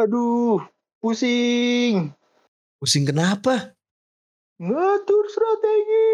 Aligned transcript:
Aduh, 0.00 0.64
pusing. 1.04 2.16
Pusing 2.80 3.04
kenapa? 3.04 3.76
Ngatur 4.56 5.24
strategi. 5.28 6.08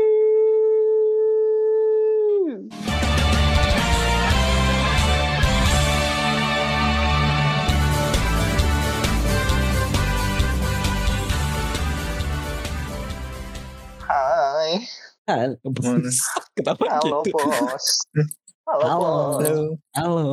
Hai, 14.06 14.82
Halo. 15.26 15.58
Kenapa 16.56 16.84
halo 16.86 17.22
gitu? 17.26 17.34
bos. 17.34 17.86
Halo, 18.66 18.82
Halo. 18.86 18.98
bos. 18.98 19.46
Halo. 19.94 20.24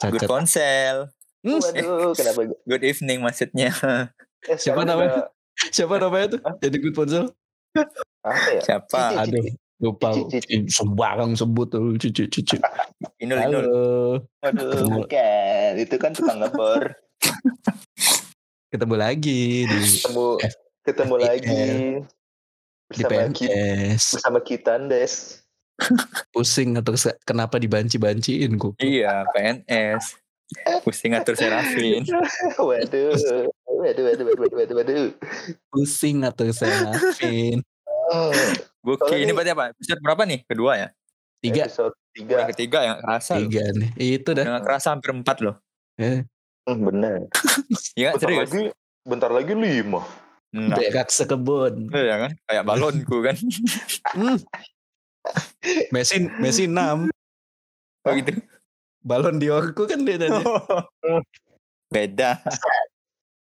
Good 0.00 0.24
Cacat. 0.24 0.28
ponsel. 0.28 0.96
Hmm, 1.42 1.58
Waduh, 1.58 2.14
kenapa? 2.14 2.40
Good 2.62 2.84
evening 2.86 3.18
maksudnya. 3.18 3.74
Eh, 4.46 4.56
Siapa 4.62 4.86
namanya? 4.86 5.26
udah- 5.26 5.30
Siapa 5.68 5.94
namanya 5.98 6.26
tuh? 6.32 6.40
Jadi 6.58 6.76
good 6.78 6.94
ponsel? 6.94 7.24
Apa 8.22 8.48
ya? 8.48 8.62
Siapa? 8.62 9.00
Cici. 9.10 9.18
Aduh, 9.20 9.44
lupa. 9.78 10.08
Cici, 10.14 10.38
cici. 10.40 10.70
Sembarang 10.70 11.34
sebut 11.34 11.66
tuh 11.68 11.98
cucu 11.98 12.30
cucu. 12.30 12.56
Inul 13.18 13.38
Inul. 13.42 13.66
Waduh, 14.38 14.86
bukan. 14.88 15.70
Itu 15.76 15.94
kan 15.98 16.14
tukang 16.14 16.38
ngebor. 16.38 16.94
Ketemu 18.72 18.94
lagi 18.96 19.68
di 19.68 19.78
Ketemu, 20.00 20.26
ketemu 20.80 21.14
lagi 21.20 21.44
di 21.44 21.60
bersama 22.88 23.28
kita, 23.28 23.52
PNS. 23.52 24.04
bersama 24.16 24.38
kita, 24.40 24.72
Des. 24.88 25.12
Pusing 26.32 26.80
atau 26.80 26.96
kenapa 27.22 27.60
dibanci-banciin 27.60 28.56
kok? 28.56 28.72
Iya, 28.80 29.28
PNS. 29.28 30.16
Pusing 30.84 31.12
atur 31.14 31.34
Serafin. 31.34 32.02
Waduh, 32.58 33.14
waduh, 33.82 34.02
waduh, 34.04 34.24
waduh, 34.26 34.56
waduh, 34.58 34.74
waduh. 34.78 35.06
Pusing 35.70 36.22
atau 36.22 36.46
Serafin. 36.50 37.60
Buki 38.82 38.98
Soalnya 38.98 39.24
ini 39.24 39.32
berarti 39.32 39.52
apa? 39.54 39.64
Episode 39.72 40.00
berapa 40.02 40.22
nih? 40.26 40.40
Kedua 40.44 40.72
ya? 40.76 40.88
Tiga. 41.40 41.64
Episode 41.66 41.94
tiga. 42.12 42.36
Yang 42.44 42.50
ketiga 42.54 42.78
yang 42.84 42.96
kerasa 43.00 43.32
loh. 43.34 43.40
Tiga 43.48 43.64
nih. 43.72 43.90
Itu 43.96 44.30
dah. 44.36 44.44
Yang 44.44 44.64
kerasa 44.68 44.86
hampir 44.92 45.10
empat 45.14 45.36
loh. 45.40 45.56
Eh, 45.96 46.26
Hmm, 46.62 46.78
bener. 46.86 47.26
Iya 47.98 48.14
Bentar 48.14 48.22
serius. 48.22 48.40
lagi, 48.46 48.62
bentar 49.02 49.30
lagi 49.34 49.50
lima. 49.50 50.06
Enggak. 50.54 50.78
berak 50.94 51.08
sekebun. 51.10 51.90
Iya 51.90 52.14
kan? 52.22 52.32
Kayak 52.46 52.64
balonku 52.68 53.16
kan. 53.18 53.36
Hmm. 54.14 54.38
Messi 55.90 56.16
Messi 56.38 56.64
6. 56.70 57.10
Oh 58.02 58.12
gitu. 58.14 58.30
Balon 59.02 59.36
Diorku 59.36 59.84
kan 59.84 60.02
dia 60.02 60.16
tadi. 60.16 60.42
Beda. 61.94 62.38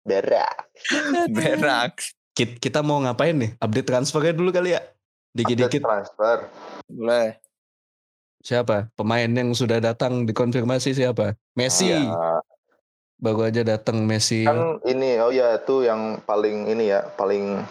Berak. 0.02 0.68
Berak. 1.30 1.92
Kit- 2.34 2.58
Kita 2.58 2.82
mau 2.82 3.00
ngapain 3.00 3.32
nih? 3.32 3.50
Update 3.56 3.88
transfernya 3.88 4.34
dulu 4.34 4.50
kali 4.50 4.74
ya. 4.74 4.82
Dikit-dikit 5.32 5.80
transfer. 5.80 6.50
Boleh. 6.86 7.38
siapa? 8.38 8.92
Pemain 8.92 9.24
yang 9.24 9.56
sudah 9.56 9.80
datang 9.80 10.28
dikonfirmasi 10.28 10.92
siapa? 10.92 11.32
Messi. 11.56 11.88
Ya, 11.88 12.04
Baru 13.16 13.40
aja 13.40 13.64
datang 13.64 14.04
Messi. 14.04 14.44
kan 14.44 14.76
ini 14.84 15.16
oh 15.16 15.32
ya 15.32 15.56
itu 15.56 15.80
yang 15.80 16.20
paling 16.20 16.68
ini 16.68 16.92
ya, 16.92 17.08
paling 17.16 17.64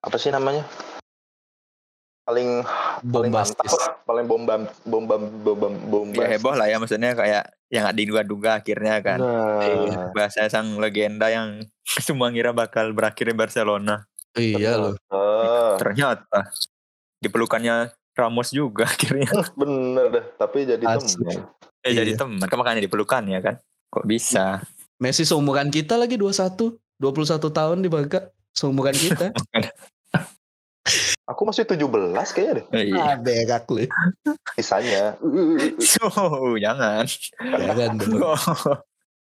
apa 0.00 0.16
sih 0.16 0.30
namanya? 0.30 0.62
Paling 2.26 2.66
paling 3.06 3.30
Bombastis. 3.30 3.70
paling 4.02 4.26
bombam 4.26 4.66
bombam 4.82 5.22
bombam 5.40 5.72
bombam. 5.86 6.18
Ya 6.18 6.26
heboh 6.28 6.52
lah 6.52 6.66
ya 6.66 6.76
maksudnya 6.76 7.14
kayak 7.14 7.54
yang 7.70 7.86
nggak 7.86 7.96
diduga-duga 7.96 8.50
akhirnya 8.58 8.98
kan. 8.98 9.18
Nah, 9.22 10.10
Bahasa 10.10 10.42
sang 10.46 10.74
legenda 10.76 11.30
yang 11.30 11.62
semua 12.06 12.28
ngira 12.28 12.50
bakal 12.50 12.90
berakhir 12.90 13.30
di 13.30 13.36
Barcelona. 13.36 14.02
Iya 14.34 14.74
loh. 14.76 14.94
Ternyata 15.78 16.50
dipelukannya 17.18 17.90
Ramos 18.12 18.50
juga 18.50 18.88
akhirnya. 18.90 19.28
bener 19.54 20.06
dah, 20.10 20.24
tapi 20.36 20.64
jadi 20.64 20.82
temen. 20.82 21.46
Eh 21.80 21.92
jadi 21.92 22.10
Iya. 22.10 22.18
teman, 22.18 22.42
kan 22.42 22.56
makanya 22.56 22.82
dipelukan 22.82 23.22
ya 23.28 23.38
kan. 23.38 23.54
Kok 23.86 24.02
bisa? 24.02 24.60
Messi 24.96 25.22
seumuran 25.22 25.68
kita 25.68 25.94
lagi 25.94 26.16
21. 26.16 26.74
21 26.96 27.12
tahun 27.52 27.78
di 27.78 27.88
Barca. 27.88 28.32
Seumuran 28.50 28.96
kita. 28.96 29.30
Aku 31.26 31.42
masih 31.42 31.66
17 31.66 31.82
kayaknya 32.30 32.52
deh, 32.54 32.66
Iya. 32.86 33.02
ah, 33.02 33.14
berak 33.18 33.66
lu. 33.66 33.82
sisanya. 34.54 35.18
So, 35.76 36.06
jangan. 36.64 37.02
Jangan 37.42 37.98
dong. 37.98 38.38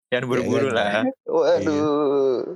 Jangan 0.06 0.24
buru-buru 0.24 0.70
lah. 0.70 1.02
Waduh. 1.24 2.46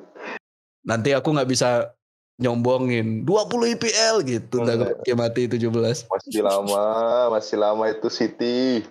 Nanti 0.83 1.11
aku 1.11 1.35
nggak 1.35 1.51
bisa 1.51 1.91
nyombongin 2.37 3.23
20 3.23 3.75
IPL 3.75 4.15
gitu. 4.25 4.63
Udah 4.63 4.75
Enggak. 4.77 5.03
kayak 5.03 5.19
mati 5.19 5.43
17. 5.47 6.07
Masih 6.07 6.41
lama, 6.41 6.85
masih 7.31 7.57
lama 7.57 7.85
itu 7.87 8.09
City. 8.09 8.87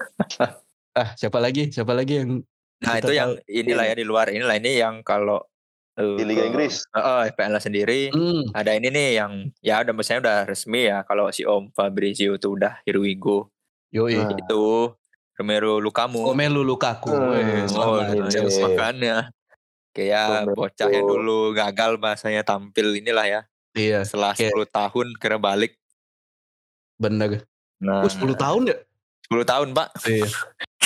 Ah, 0.92 1.16
siapa 1.16 1.40
lagi? 1.40 1.72
Siapa 1.72 1.92
lagi 1.92 2.20
yang 2.20 2.44
Nah 2.82 3.00
itu 3.00 3.14
yang 3.14 3.32
tahu. 3.32 3.48
inilah 3.48 3.84
ya 3.86 3.94
di 3.94 4.04
luar 4.04 4.28
inilah 4.28 4.60
ini 4.60 4.76
yang 4.76 5.00
kalau 5.00 5.40
Di 5.92 6.24
Liga 6.24 6.42
Inggris. 6.42 6.88
Oh, 6.90 7.20
FPL 7.22 7.56
sendiri 7.58 8.08
Hmm, 8.08 8.48
ada 8.50 8.72
ini 8.72 8.88
nih 8.88 9.08
yang 9.14 9.32
ya 9.60 9.78
udah 9.78 9.92
misalnya 9.92 10.20
udah 10.22 10.38
resmi 10.46 10.86
ya 10.86 11.02
kalau 11.02 11.28
si 11.28 11.42
Om 11.42 11.68
Fabrizio 11.70 12.32
itu 12.32 12.48
udah 12.50 12.80
here 12.82 12.96
we 12.96 13.12
go 13.12 13.52
yoi. 13.88 14.16
Nah. 14.16 14.32
itu 14.32 14.88
Romero 15.32 15.76
Lukamu. 15.78 16.24
Romelu 16.26 16.62
Lukaku. 16.62 17.12
Hmm, 17.12 17.68
Oh. 17.72 18.00
Chelsea. 18.26 18.60
makanya 18.64 19.28
kayak 19.90 20.48
Romero. 20.48 20.56
bocah 20.56 20.88
yang 20.88 21.04
dulu 21.04 21.38
gagal 21.52 21.96
bahasanya 21.96 22.40
tampil 22.42 22.94
inilah 22.94 23.26
ya 23.26 23.40
Iya, 23.72 24.04
setelah 24.04 24.32
Kayak- 24.32 24.52
10 24.54 24.68
tahun 24.70 25.06
kira 25.16 25.36
balik. 25.36 25.76
bener. 26.94 27.44
Nah, 27.80 28.00
Oh, 28.00 28.08
10 28.08 28.32
tahun 28.34 28.62
ya? 28.68 28.76
10 29.26 29.44
tahun, 29.44 29.68
Pak. 29.72 29.88
Iya. 30.06 30.28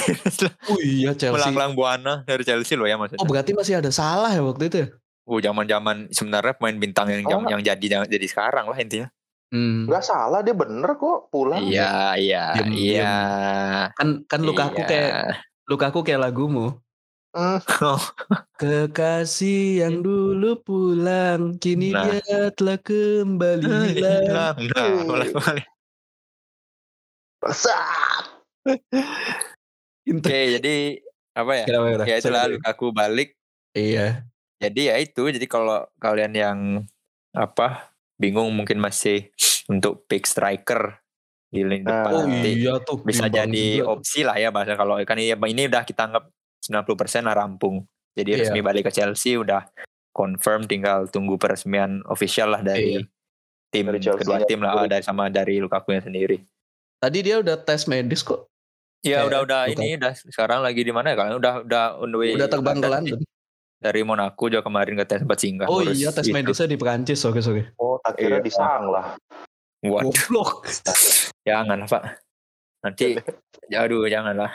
Oh 0.71 0.78
iya 0.81 1.11
Chelsea. 1.12 1.34
Melanglang 1.37 1.72
buana 1.75 2.22
dari 2.22 2.43
Chelsea 2.43 2.75
loh 2.78 2.87
ya 2.87 2.97
maksudnya. 2.97 3.21
Oh 3.22 3.28
berarti 3.28 3.53
masih 3.53 3.78
ada 3.78 3.91
salah 3.91 4.31
ya 4.31 4.43
waktu 4.43 4.71
itu 4.71 4.77
ya? 4.84 4.89
Oh, 5.27 5.43
zaman-zaman 5.43 6.06
sebenarnya 6.15 6.55
pemain 6.55 6.78
bintang 6.78 7.11
yang 7.11 7.27
Oh. 7.27 7.43
yang 7.50 7.59
jadi 7.59 7.87
yang 7.99 8.03
jadi 8.06 8.27
sekarang 8.31 8.71
lah 8.71 8.78
intinya. 8.78 9.11
Hmm. 9.50 9.87
Nggak 9.91 10.03
salah 10.03 10.43
dia 10.43 10.55
bener 10.55 10.95
kok 10.95 11.31
pulang. 11.31 11.62
Iya, 11.66 12.15
iya, 12.19 12.45
Diem- 12.55 12.75
iya. 12.75 13.15
Kan 13.95 14.22
kan 14.27 14.41
Lukaku 14.43 14.83
Iya. 14.83 14.89
kayak 14.91 15.12
Lukaku 15.66 15.99
kayak 16.06 16.31
lagumu. 16.31 16.78
Hmm, 17.37 17.59
Kekasih 18.62 19.84
yang 19.84 20.00
dulu 20.00 20.56
pulang, 20.62 21.61
kini 21.61 21.93
Nah. 21.93 22.09
dia 22.09 22.49
telah 22.55 22.78
kembali 22.81 23.66
hilang. 23.93 24.56
Hilang. 24.56 24.56
Nah, 24.72 25.05
boleh, 25.05 25.28
boleh. 25.34 25.65
Besar. 27.43 28.25
Inter- 30.06 30.31
Oke, 30.31 30.43
jadi 30.59 30.75
apa 31.34 31.53
ya? 31.53 31.65
Kenapa, 31.67 31.87
kenapa? 31.93 32.09
Ya 32.09 32.17
itulah. 32.17 32.44
Lukaku 32.47 32.87
balik. 32.91 33.28
Iya. 33.75 34.06
Jadi 34.56 34.81
ya 34.89 34.94
itu. 34.97 35.22
Jadi 35.27 35.47
kalau 35.47 35.84
kalian 35.99 36.33
yang 36.33 36.59
apa 37.34 37.93
bingung 38.16 38.49
mungkin 38.49 38.81
masih 38.81 39.28
untuk 39.69 40.09
pick 40.09 40.25
striker 40.25 40.97
di 41.47 41.61
lini 41.61 41.84
Nah. 41.84 42.00
depan 42.03 42.12
Oh 42.12 42.25
nanti 42.25 42.50
iya 42.56 42.75
tuh. 42.81 42.97
bisa 43.03 43.28
bimbang 43.28 43.37
jadi 43.45 43.65
juga 43.77 43.87
opsi 43.93 44.21
lah 44.25 44.37
ya 44.37 44.49
bahasa 44.49 44.72
kalau 44.72 44.97
kan 45.05 45.21
ini, 45.21 45.37
ini 45.37 45.62
udah 45.69 45.83
kita 45.84 46.09
anggap 46.09 46.25
90% 46.65 47.28
lah 47.28 47.37
rampung. 47.37 47.84
Jadi 48.16 48.31
Iya. 48.33 48.39
resmi 48.41 48.61
balik 48.61 48.89
ke 48.89 48.93
Chelsea 48.93 49.37
udah 49.37 49.69
confirm 50.11 50.65
tinggal 50.65 51.05
tunggu 51.06 51.37
peresmian 51.37 52.00
official 52.09 52.56
lah 52.56 52.65
dari 52.65 52.97
Iya. 52.97 53.05
tim 53.69 53.84
Dari 53.87 54.00
kedua 54.00 54.41
tim 54.49 54.65
lah 54.65 54.89
dari 54.89 55.05
sama 55.05 55.28
dari 55.28 55.61
Lukaku 55.61 55.93
nya 55.93 56.00
sendiri. 56.00 56.41
Tadi 56.97 57.19
dia 57.21 57.37
udah 57.37 57.61
tes 57.61 57.84
medis 57.84 58.25
kok. 58.25 58.49
Ya 59.06 59.22
Kayak 59.22 59.28
udah 59.28 59.41
udah 59.41 59.61
Lukaku. 59.62 59.78
ini 59.78 59.89
udah 59.97 60.12
sekarang 60.19 60.61
lagi 60.61 60.83
di 60.83 60.91
mana 60.91 61.06
ya 61.09 61.17
kalian 61.17 61.37
udah 61.37 61.55
udah 61.62 61.84
on 61.97 62.11
the 62.11 62.19
way 62.19 62.34
Udah 62.34 62.49
terbang 62.49 62.77
ke 62.77 62.83
dari- 62.83 62.91
London. 62.93 63.21
Dari 63.77 64.01
Monaco 64.03 64.45
juga 64.47 64.60
kemarin 64.60 64.97
ke 64.97 65.04
tes 65.04 65.21
sempat 65.21 65.39
singgah. 65.39 65.66
Oh 65.66 65.78
iya 65.81 66.10
tes 66.10 66.25
itu. 66.25 66.34
medisnya 66.34 66.66
di 66.66 66.75
Perancis. 66.75 67.22
Oke 67.22 67.39
oke. 67.39 67.63
Oh, 67.77 68.01
tak 68.01 68.16
kira 68.16 68.41
Iya. 68.41 68.42
di 68.42 68.51
Sanglah. 68.51 69.15
Waduh, 69.81 70.10
Goblok. 70.10 70.66
jangan 71.47 71.77
lah, 71.77 71.86
Pak. 71.86 72.03
Nanti 72.83 73.15
aduh 73.69 74.03
jangan 74.07 74.34
lah. 74.36 74.51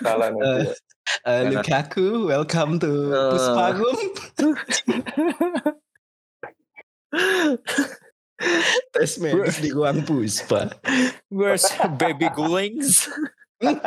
Salah 0.00 0.28
nanti. 0.28 0.64
ya. 0.64 0.72
Eh, 1.20 1.42
Jangan. 1.42 1.66
Lukaku, 1.66 2.06
welcome 2.24 2.78
to 2.78 3.10
Eh. 3.10 3.30
Pusparum. 3.34 3.98
tes 8.90 9.12
medis 9.18 9.58
di 9.58 9.70
ruang 9.70 10.00
Puspa. 10.00 10.70
Where's 11.28 11.66
baby 11.98 12.30
Gulings? 12.30 13.10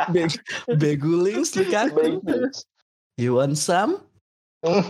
Be- 0.08 0.40
Begulings 0.72 1.52
Lukaku. 1.52 2.22
Bagus. 2.22 2.64
You 3.18 3.38
want 3.38 3.58
some? 3.58 3.98
Hmm, 4.62 4.86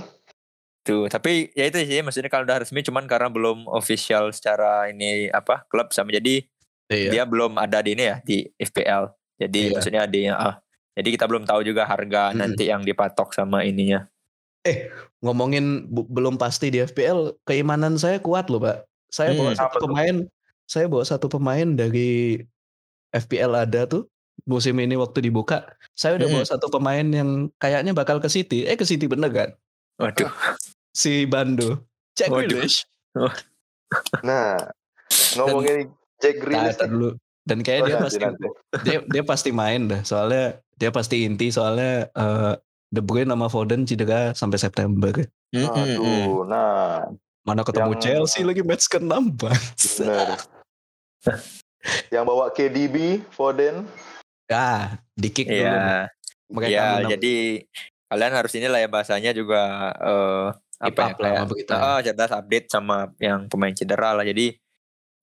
Tuh, 0.85 1.09
tapi 1.09 1.49
ya 1.57 1.65
itu 1.65 1.81
sih 1.81 2.05
maksudnya 2.05 2.29
kalau 2.29 2.45
udah 2.45 2.61
resmi 2.61 2.85
cuman 2.85 3.09
karena 3.09 3.33
belum 3.33 3.65
official 3.73 4.29
secara 4.31 4.93
ini 4.93 5.33
apa 5.33 5.65
klub 5.67 5.89
sama 5.91 6.13
jadi 6.13 6.45
Iya. 6.85 7.09
dia 7.11 7.25
belum 7.25 7.57
ada 7.57 7.81
di 7.81 7.97
ini 7.97 8.05
ya 8.05 8.17
di 8.21 8.45
FPL. 8.55 9.09
Jadi 9.41 9.61
Iya. 9.67 9.73
maksudnya 9.73 10.03
di 10.05 10.29
ah, 10.29 10.61
Jadi 10.95 11.09
kita 11.11 11.27
belum 11.27 11.43
tahu 11.43 11.65
juga 11.67 11.89
harga 11.89 12.31
Mm-mm. 12.31 12.39
nanti 12.39 12.71
yang 12.71 12.85
dipatok 12.85 13.35
sama 13.35 13.65
ininya. 13.65 14.07
Ngomongin 15.19 15.91
bu- 15.91 16.07
belum 16.07 16.39
pasti 16.39 16.71
di 16.71 16.79
FPL, 16.79 17.35
keimanan 17.43 17.99
saya 17.99 18.23
kuat 18.23 18.47
loh, 18.47 18.63
Pak. 18.63 18.87
Saya 19.11 19.35
bawa 19.35 19.51
Hmm, 19.51 19.59
satu 19.59 19.67
apa 19.67 19.75
tuh? 19.75 19.83
pemain, 19.91 20.17
saya 20.69 20.87
bawa 20.87 21.03
satu 21.03 21.27
pemain 21.27 21.67
dari 21.67 22.39
FPL 23.11 23.59
ada 23.59 23.91
tuh 23.91 24.07
musim 24.43 24.75
ini 24.77 24.95
waktu 24.95 25.23
dibuka. 25.23 25.65
Saya 25.93 26.19
udah 26.19 26.27
Hmm. 26.27 26.35
bawa 26.39 26.47
satu 26.47 26.67
pemain 26.69 27.07
yang 27.07 27.31
kayaknya 27.57 27.93
bakal 27.93 28.19
ke 28.19 28.27
City. 28.27 28.67
Eh 28.67 28.75
ke 28.75 28.83
City 28.83 29.07
bener 29.07 29.31
kan? 29.31 29.51
Waduh. 29.97 30.29
Si 30.95 31.27
Bando. 31.27 31.83
Jack 32.15 32.31
Waduh. 32.31 32.47
Grealish. 32.47 32.87
Nah, 34.23 34.55
ngomongin 35.35 35.91
Jack 36.19 36.39
Nah, 36.39 36.41
Grealish 36.41 36.77
ntar 36.77 36.89
dulu. 36.89 37.11
Dan 37.43 37.59
kayaknya 37.61 37.83
Oh, 37.83 37.87
dia 37.87 37.95
nanti, 37.95 38.07
pasti 38.07 38.21
nanti. 38.23 38.47
dia 38.83 38.99
dia 39.05 39.23
pasti 39.23 39.51
main 39.51 39.81
dah. 39.85 40.01
Soalnya 40.01 40.45
dia 40.75 40.91
pasti 40.91 41.17
inti 41.23 41.51
soalnya 41.51 42.07
eh, 42.09 42.55
De 42.89 43.03
Bruyne 43.03 43.27
sama 43.29 43.51
Foden 43.51 43.83
cedera 43.85 44.31
sampai 44.33 44.55
September. 44.57 45.11
Aduh, 45.51 46.47
nah, 46.47 47.11
Mana 47.43 47.61
ketemu 47.61 47.93
Yang- 47.93 48.01
Chelsea 48.01 48.41
lagi 48.41 48.63
match 48.63 48.89
ke-6 48.89 49.13
Bang. 49.35 49.59
bener. 49.99 50.39
yang 52.09 52.25
bawa 52.25 52.49
KDB, 52.49 53.21
Foden, 53.29 53.85
Ah, 54.47 55.01
di 55.13 55.29
kick 55.29 55.47
dulu. 55.47 55.57
nih. 55.57 55.65
Iya. 55.65 56.01
Mereka 56.45 56.69
Ya, 56.71 56.87
jadi 57.09 57.35
kalian 58.07 58.33
harus 58.33 58.53
inilah 58.55 58.79
ya 58.79 58.89
bahasanya 58.89 59.33
juga 59.33 59.63
Keep 60.77 60.93
apa 60.93 61.01
ya 61.01 61.07
up 61.07 61.17
lah 61.17 61.25
kayak 61.25 61.39
sama 61.41 61.49
berita. 61.49 61.75
ah, 61.75 61.99
cerdas 61.99 62.33
update 62.33 62.67
sama 62.69 62.97
yang 63.17 63.49
pemain 63.49 63.73
cedera 63.73 64.13
lah. 64.13 64.23
Jadi 64.23 64.53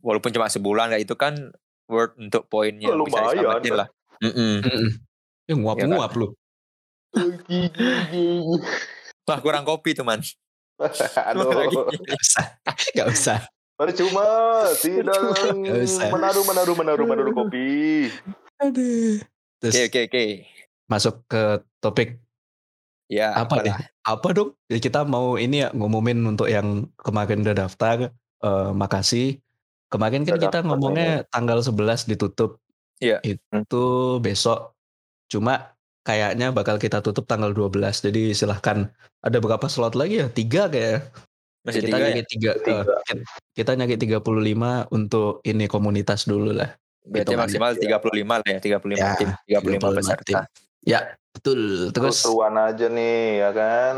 walaupun 0.02 0.34
cuma 0.34 0.50
sebulan 0.50 0.90
kayak 0.90 1.04
itu 1.06 1.14
kan 1.14 1.38
worth 1.86 2.18
untuk 2.18 2.48
poinnya 2.48 2.90
Oh, 2.90 3.06
bisa 3.06 3.22
diselamatin 3.30 3.72
kan? 3.72 3.80
lah. 3.86 3.88
Mm-mm. 4.22 4.54
Mm-mm. 4.64 4.90
Ya 5.46 5.54
nguap-nguap 5.54 6.12
lu. 6.16 6.28
Wah 9.24 9.40
kurang 9.40 9.64
kopi 9.64 9.94
tuh 9.94 10.04
man. 10.04 10.24
Aduh. 10.82 11.86
Gak 11.94 12.18
usah. 12.18 12.46
Gak 12.96 13.08
usah. 13.12 13.40
percuma 13.78 14.22
tidak 14.78 15.18
menaruh 16.14 16.46
menaruh 16.46 16.76
menaruh 16.78 17.06
menaruh 17.08 17.34
kopi. 17.34 18.10
Aduh. 18.62 19.18
Terus 19.62 19.74
Oke 19.78 19.86
oke 19.86 20.00
oke. 20.10 20.24
masuk 20.86 21.16
ke 21.26 21.42
topik 21.80 22.20
Ya 23.12 23.36
apa 23.36 23.60
apalah. 23.60 23.64
nih? 23.68 23.76
Apa 24.08 24.28
dong? 24.32 24.50
Ya, 24.72 24.80
kita 24.80 25.04
mau 25.04 25.36
ini 25.36 25.68
ya 25.68 25.70
ngumumin 25.76 26.24
untuk 26.24 26.48
yang 26.48 26.88
kemarin 26.96 27.44
udah 27.44 27.68
daftar. 27.68 28.08
Eh, 28.40 28.72
makasih. 28.72 29.36
Kemarin 29.92 30.24
kan 30.24 30.40
Udah 30.40 30.44
kita 30.48 30.58
ngomongnya 30.64 31.28
tanggal 31.28 31.60
11 31.60 32.08
ditutup. 32.08 32.64
Iya. 33.04 33.20
Itu 33.20 33.84
besok. 34.24 34.80
Cuma 35.28 35.76
kayaknya 36.08 36.56
bakal 36.56 36.80
kita 36.80 37.04
tutup 37.04 37.28
tanggal 37.28 37.52
12. 37.52 38.00
Jadi 38.00 38.32
silahkan. 38.32 38.88
Ada 39.20 39.44
berapa 39.44 39.68
slot 39.68 40.00
lagi 40.00 40.24
ya? 40.24 40.32
Tiga 40.32 40.72
kayak. 40.72 41.12
Masih 41.68 41.84
kita 41.84 41.88
tiga 41.92 42.00
ya. 42.00 42.08
nyari 42.08 42.24
tiga. 42.32 42.52
Tiga. 42.64 42.80
eh, 42.80 42.84
kita- 43.04 43.26
kita 43.52 43.72
nyari 43.76 43.96
35 44.00 44.88
untuk 44.88 45.44
ini 45.44 45.68
komunitas 45.68 46.24
dulu 46.24 46.56
lah. 46.56 46.72
Berarti 47.02 47.34
maksimal 47.34 47.72
35 47.74 48.42
lah 48.42 48.48
ya, 48.48 48.60
35 48.62 48.94
Ya, 48.94 49.10
tim, 49.18 49.30
35 49.48 49.98
peserta. 49.98 50.24
tim. 50.24 50.38
Ya, 50.82 51.00
betul. 51.34 51.90
Terus 51.90 52.22
Terus 52.22 52.38
aja 52.52 52.88
nih, 52.88 53.22
ya 53.40 53.50
kan? 53.52 53.94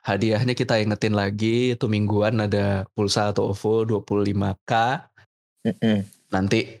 hadiahnya 0.00 0.56
kita 0.56 0.80
ingetin 0.80 1.12
lagi 1.12 1.76
itu 1.76 1.84
mingguan 1.84 2.40
ada 2.40 2.88
pulsa 2.96 3.30
atau 3.30 3.52
OVO 3.52 4.00
25k. 4.00 4.72
Mm-mm. 5.68 6.08
Nanti 6.32 6.80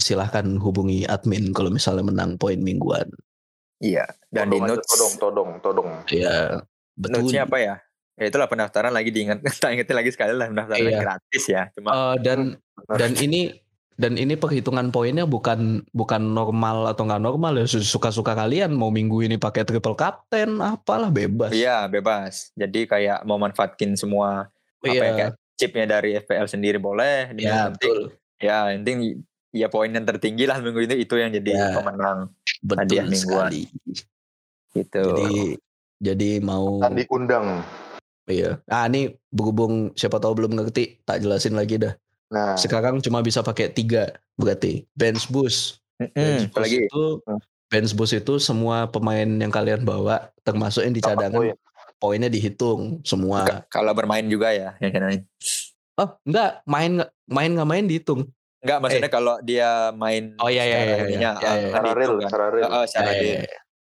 silahkan 0.00 0.46
hubungi 0.56 1.04
admin 1.04 1.52
kalau 1.52 1.68
misalnya 1.68 2.08
menang 2.08 2.40
poin 2.40 2.56
mingguan. 2.56 3.04
Iya. 3.78 4.08
Dan 4.32 4.48
di 4.48 4.56
Todong 4.56 4.64
aja, 4.64 4.72
notes 4.74 4.88
todong, 4.88 5.14
todong, 5.20 5.50
todong. 5.60 5.90
Ya, 6.08 6.64
betul. 6.96 7.28
notesnya 7.28 7.44
apa 7.44 7.58
ya? 7.60 7.74
Ya 8.18 8.24
itulah 8.26 8.48
pendaftaran 8.50 8.90
lagi 8.90 9.12
diingat, 9.12 9.38
tak 9.62 9.70
ingetin 9.76 9.94
lagi 9.94 10.10
sekali 10.10 10.32
lah 10.34 10.48
pendaftaran 10.48 10.82
Iya. 10.82 10.98
gratis 10.98 11.44
ya. 11.46 11.62
Cuma 11.76 11.90
Eh, 11.92 12.14
dan 12.24 12.38
dan 12.90 13.12
ini 13.14 13.52
dan 13.98 14.14
ini 14.14 14.38
perhitungan 14.38 14.94
poinnya 14.94 15.26
bukan 15.26 15.82
bukan 15.90 16.22
normal 16.30 16.86
atau 16.86 17.02
nggak 17.02 17.18
normal 17.18 17.58
ya 17.58 17.66
suka-suka 17.66 18.30
kalian 18.32 18.70
mau 18.70 18.88
minggu 18.88 19.26
ini 19.26 19.34
pakai 19.34 19.66
triple 19.66 19.92
captain 19.92 20.62
apalah 20.62 21.10
bebas. 21.10 21.50
iya 21.50 21.84
bebas. 21.84 22.54
Jadi 22.54 22.86
kayak 22.86 23.26
mau 23.26 23.36
manfaatin 23.36 23.98
semua 23.98 24.46
apa 24.78 24.86
ya 24.86 24.94
Iya, 24.94 25.02
kayak 25.02 25.30
chipnya 25.58 25.86
dari 25.90 26.14
FPL 26.16 26.46
sendiri 26.46 26.78
boleh. 26.78 27.34
Ya 27.34 27.68
betul. 27.68 28.14
ya 28.38 28.70
penting 28.70 29.18
ya 29.50 29.66
poin 29.66 29.90
yang 29.90 30.06
tertinggi 30.06 30.46
lah 30.46 30.62
minggu 30.62 30.78
ini 30.80 31.02
itu 31.02 31.18
yang 31.18 31.34
jadi 31.34 31.50
Ya. 31.50 31.74
pemenang 31.74 32.30
Betul 32.62 32.78
hadiah 32.78 33.04
mingguan. 33.04 33.50
sekali. 33.50 33.62
gitu. 34.72 35.02
Jadi 35.10 35.58
jadi 35.98 36.30
mau 36.38 36.78
Kan 36.78 36.94
diundang. 36.94 37.66
iya. 38.30 38.62
Ah 38.70 38.86
ini 38.86 39.10
berhubung 39.28 39.90
siapa 39.92 40.22
tahu 40.22 40.38
belum 40.38 40.54
ngerti 40.54 41.02
tak 41.02 41.18
jelasin 41.18 41.58
lagi 41.58 41.82
dah. 41.82 41.98
Nah, 42.28 42.60
Sekarang 42.60 43.00
cuma 43.00 43.24
bisa 43.24 43.40
pakai 43.40 43.68
tiga 43.68 44.12
berarti 44.36 44.84
bench 44.92 45.28
boost. 45.28 45.80
Mm-mm, 45.96 46.12
Bench 46.12 46.44
boost 46.44 46.52
apalagi 46.52 46.76
itu 46.84 47.02
Hmm. 47.24 47.40
bench 47.66 47.92
boost 47.92 48.14
itu 48.14 48.34
semua 48.36 48.84
pemain 48.86 49.24
yang 49.24 49.48
kalian 49.48 49.82
bawa 49.82 50.28
termasuk 50.40 50.84
yang 50.84 50.92
di 50.92 51.00
cadangan 51.00 51.40
poin. 51.40 51.56
poinnya 51.98 52.28
dihitung 52.28 53.00
semua. 53.02 53.42
ka- 53.42 53.64
kalau 53.72 53.92
bermain 53.92 54.22
juga 54.24 54.52
ya 54.52 54.76
yang 54.78 54.92
kena. 54.92 55.16
Oh 55.96 56.14
enggak 56.22 56.62
main 56.64 56.90
nggak 56.96 57.10
main 57.26 57.50
nggak 57.56 57.68
main 57.68 57.84
dihitung. 57.84 58.20
Enggak 58.58 58.78
maksudnya 58.78 59.10
kalau 59.10 59.34
dia 59.40 59.90
main 59.92 60.34
Eh. 60.34 60.42
Oh, 60.42 60.50
iya, 60.50 60.62
iya, 60.62 60.76
secara 60.78 60.84
iya, 60.84 60.96
iya. 60.98 61.18
Iya, 61.18 61.30
ah, 61.32 61.40
iya. 61.40 61.68
kan 61.72 61.82
secara 61.82 61.92
real, 61.96 62.12
secara 62.20 62.46
real. 62.52 62.68
Oh, 62.68 62.74
oh, 62.74 62.84
secara 62.84 63.10
Eh, 63.10 63.18
real. 63.18 63.42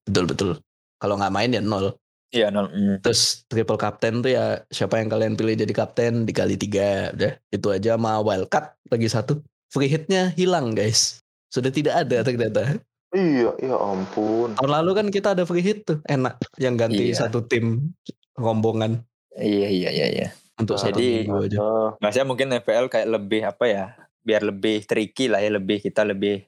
betul 0.08 0.26
betul. 0.26 0.50
Kalau 0.98 1.16
nggak 1.20 1.34
main 1.34 1.50
ya 1.52 1.62
nol. 1.62 1.86
Iya, 2.30 2.48
nol. 2.48 2.70
mm. 2.70 2.96
Terus 3.02 3.42
triple 3.46 3.76
captain 3.76 4.22
tuh 4.22 4.30
ya 4.30 4.62
siapa 4.68 4.98
yang 4.98 5.10
kalian 5.10 5.34
pilih 5.34 5.58
jadi 5.58 5.74
kapten 5.74 6.24
dikali 6.24 6.56
tiga 6.56 7.10
udah 7.10 7.34
itu 7.50 7.68
aja 7.68 7.98
sama 7.98 8.20
wildcard 8.20 8.70
lagi 8.86 9.08
satu 9.08 9.42
free 9.68 9.90
hitnya 9.90 10.30
hilang 10.32 10.72
guys 10.72 11.22
sudah 11.48 11.70
tidak 11.70 11.98
ada 12.00 12.22
ternyata 12.22 12.78
Iya, 13.10 13.58
ya 13.58 13.74
ampun. 13.76 14.54
tahun 14.54 14.70
lalu 14.70 14.92
kan 14.94 15.08
kita 15.10 15.34
ada 15.34 15.42
free 15.42 15.66
hit 15.66 15.82
tuh 15.84 15.98
enak 16.06 16.38
yang 16.56 16.78
ganti 16.78 17.10
Iya. 17.10 17.26
satu 17.26 17.42
tim 17.42 17.90
rombongan 18.34 19.02
Iya, 19.32 19.66
iya, 19.68 19.90
iya, 19.90 20.08
iya. 20.12 20.28
untuk 20.56 20.78
Nah, 20.78 20.84
satu 20.86 21.02
jadi- 21.02 21.26
aja 21.26 21.58
Ah, 21.58 21.90
Maksudnya 21.98 22.28
mungkin 22.28 22.48
FPL 22.52 22.86
kayak 22.88 23.10
lebih 23.10 23.42
apa 23.44 23.66
ya? 23.66 23.86
Biar 24.20 24.44
lebih 24.44 24.84
tricky 24.84 25.26
lah 25.26 25.40
ya, 25.40 25.50
lebih 25.50 25.80
kita 25.80 26.04
lebih 26.04 26.46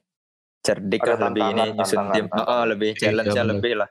cerdik 0.60 1.00
Ada 1.00 1.10
lah, 1.10 1.18
lebih 1.26 1.42
ini 1.42 1.50
tantangan, 1.56 1.68
nyusun 1.74 1.96
tantangan, 1.96 2.14
tim. 2.14 2.26
tantangan. 2.28 2.52
Oh, 2.52 2.64
lebih 2.64 2.90
Iya, 2.90 3.00
challenge-nya 3.00 3.42
bener. 3.42 3.52
lebih 3.52 3.72
lah. 3.74 3.88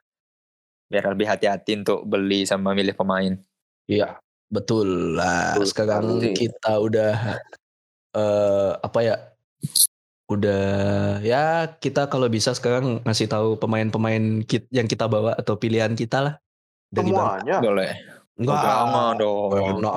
Biar 0.92 1.08
lebih 1.08 1.24
hati-hati 1.26 1.80
untuk 1.80 2.04
beli 2.04 2.44
sama 2.44 2.76
milih 2.76 2.92
pemain. 2.92 3.40
iya 3.88 4.20
betul 4.46 5.16
lah 5.16 5.56
Betul 5.56 5.68
sekarang 5.72 6.04
sekali. 6.20 6.36
kita 6.36 6.72
udah 6.76 7.14
eh 8.12 8.72
apa 8.78 9.00
ya 9.00 9.16
udah 10.28 10.64
ya 11.20 11.44
kita 11.76 12.08
kalau 12.08 12.28
bisa 12.28 12.52
sekarang 12.52 13.00
ngasih 13.04 13.28
tahu 13.28 13.56
pemain-pemain 13.56 14.44
kit- 14.44 14.68
yang 14.68 14.88
kita 14.88 15.08
bawa 15.08 15.36
atau 15.36 15.56
pilihan 15.56 15.92
kita 15.92 16.20
lah 16.20 16.34
dari 16.88 17.08
bang 17.08 17.16
semuanya. 17.16 17.56
Boleh. 17.60 17.92
Enggak. 18.40 18.64
Jangan 18.64 19.14
dong. 19.20 19.50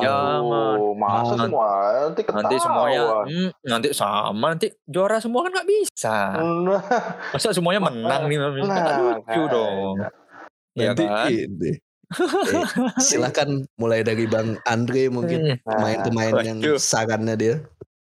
Jangan. 0.03 0.77
Oh, 0.77 0.93
masa 0.93 1.23
Jangan. 1.25 1.47
semua 1.49 1.69
nanti. 2.03 2.21
Nanti 2.27 2.55
semuanya 2.59 3.01
hmm, 3.25 3.49
nanti 3.65 3.89
sama 3.91 4.47
nanti 4.53 4.67
juara 4.85 5.17
semua 5.19 5.41
kan 5.43 5.51
nggak 5.55 5.69
bisa. 5.71 6.17
Nah, 6.39 6.83
Masa 7.31 7.55
semuanya 7.55 7.81
menang 7.81 8.23
nih? 8.27 8.37
Kan 8.39 8.53
nah, 8.69 8.99
lucu 9.17 9.43
dong. 9.49 9.97
Iya 10.75 10.91
Nanti 10.91 11.05
kan? 11.05 11.29
ini. 11.31 11.73
Eh, 11.73 12.65
silakan 13.03 13.49
mulai 13.75 14.03
dari 14.03 14.27
Bang 14.27 14.59
Andre 14.65 15.09
mungkin 15.09 15.41
Hmm. 15.47 15.59
pemain-pemain 15.65 16.35
yang 16.45 16.59
sarannya 16.77 17.35
dia. 17.35 17.55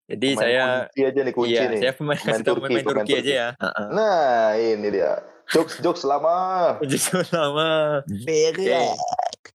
Jadi 0.05 0.29
Pemain 0.35 0.43
saya 0.43 0.63
kunci 0.85 1.01
aja 1.03 1.21
nih 1.23 1.33
kunci 1.33 1.51
iya, 1.51 1.63
nih. 1.67 1.81
saya 1.81 1.93
pemain, 1.95 2.19
Pemain 2.19 2.43
Turki, 2.43 2.61
pemain 2.61 2.69
pemain 2.75 2.85
Turki 2.85 3.13
aja 3.13 3.21
Turki. 3.23 3.33
ya. 3.33 3.49
Nah, 3.89 4.29
ini 4.55 4.89
dia. 4.91 5.13
Jokes 5.49 5.75
jokes 5.81 6.03
lama. 6.03 6.37
Justru 6.83 7.21
sama. 7.25 7.69
Berak. 8.07 8.97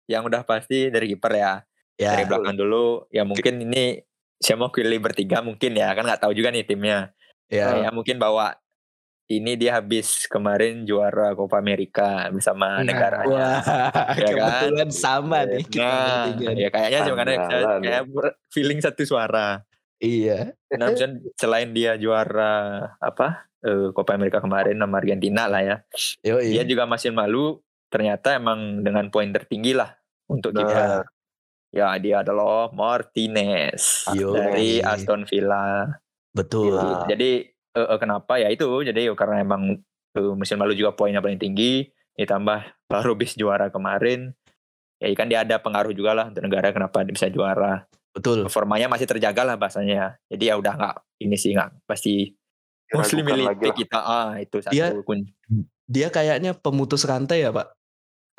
Yang 0.05 0.23
udah 0.27 0.41
pasti 0.43 0.89
dari 0.89 1.07
kiper 1.07 1.33
ya. 1.33 1.53
Ya, 1.95 2.09
Dari 2.11 2.25
belakang 2.25 2.53
dulu. 2.53 3.05
Ya 3.09 3.21
mungkin 3.23 3.61
ini 3.61 4.01
saya 4.35 4.57
mau 4.57 4.69
pilih 4.69 4.97
bertiga 4.99 5.39
mungkin 5.39 5.73
ya. 5.73 5.93
Kan 5.93 6.03
nggak 6.03 6.21
tahu 6.21 6.33
juga 6.33 6.49
nih 6.49 6.65
timnya. 6.65 7.13
ya. 7.47 7.77
Ya 7.79 7.89
mungkin 7.89 8.17
bawa 8.17 8.57
ini 9.25 9.55
dia 9.55 9.79
habis 9.79 10.27
kemarin 10.27 10.83
juara 10.83 11.31
Copa 11.33 11.55
Amerika 11.55 12.27
bersama 12.27 12.79
Nah, 12.79 12.85
negaranya. 12.85 13.29
Wah, 13.29 13.61
Ya 14.19 14.29
kan? 14.29 14.35
kebetulan 14.35 14.89
sama 14.89 15.37
nih 15.43 15.63
kita 15.63 15.99
Nah, 16.33 16.53
ya 16.53 16.69
kayaknya 16.69 16.99
cuma 17.03 17.15
karena 17.17 17.33
kayak 17.79 18.03
feeling 18.49 18.79
satu 18.79 19.03
suara. 19.03 19.63
Iya. 19.97 20.51
Nah, 20.75 20.91
misalnya 20.91 21.23
selain 21.33 21.71
dia 21.71 21.95
juara 21.95 22.53
apa 22.99 23.47
eh, 23.63 23.89
Copa 23.91 24.11
Amerika 24.13 24.37
kemarin 24.37 24.75
sama 24.75 24.99
Argentina 24.99 25.47
lah 25.47 25.61
ya, 25.63 25.75
Yo, 26.19 26.37
dia 26.37 26.63
juga 26.63 26.83
masih 26.83 27.11
malu. 27.11 27.63
Ternyata 27.87 28.35
emang 28.35 28.81
dengan 28.81 29.07
poin 29.07 29.29
tertinggi 29.29 29.71
lah 29.71 29.93
untuk 30.25 30.51
Nah. 30.51 30.59
kita. 30.59 30.83
Ya 31.69 31.89
dia 31.95 32.21
adalah 32.21 32.69
Martinez 32.69 34.03
Yo. 34.11 34.33
dari 34.33 34.77
Aston 34.79 35.23
Villa. 35.23 35.87
Betul. 36.29 36.73
Gila. 36.73 37.05
Jadi 37.07 37.52
eh, 37.73 37.87
eh, 37.93 37.99
kenapa 37.99 38.39
ya 38.39 38.49
itu? 38.53 38.65
Jadi 38.85 39.09
karena 39.17 39.41
emang 39.41 39.81
tuh 40.13 40.37
musim 40.37 40.61
lalu 40.61 40.77
juga 40.77 40.93
poinnya 40.93 41.19
paling 41.19 41.41
tinggi 41.41 41.89
ditambah 42.13 42.59
baru 42.91 43.17
bis 43.17 43.33
juara 43.33 43.73
kemarin 43.73 44.31
ya 45.01 45.09
kan 45.17 45.27
dia 45.27 45.43
ada 45.43 45.59
pengaruh 45.59 45.91
juga 45.91 46.15
lah 46.15 46.29
untuk 46.29 46.45
negara 46.45 46.71
kenapa 46.71 47.03
dia 47.03 47.11
bisa 47.11 47.27
juara 47.27 47.83
Betul. 48.13 48.45
performanya 48.45 48.87
masih 48.87 49.09
terjaga 49.09 49.41
lah 49.41 49.57
bahasanya 49.57 50.21
jadi 50.29 50.53
ya 50.53 50.55
udah 50.61 50.73
nggak 50.77 50.95
ini 51.25 51.35
sih 51.35 51.57
nggak 51.57 51.83
pasti 51.89 52.31
Muslim 52.93 53.25
lah. 53.25 53.57
kita 53.57 53.99
ah 53.99 54.37
itu 54.37 54.61
satu 54.61 54.73
Dia- 54.73 54.93
kunci 55.01 55.33
Dia 55.83 56.07
kayaknya 56.13 56.55
pemutus 56.55 57.03
rantai 57.03 57.43
ya 57.43 57.51
Pak. 57.51 57.75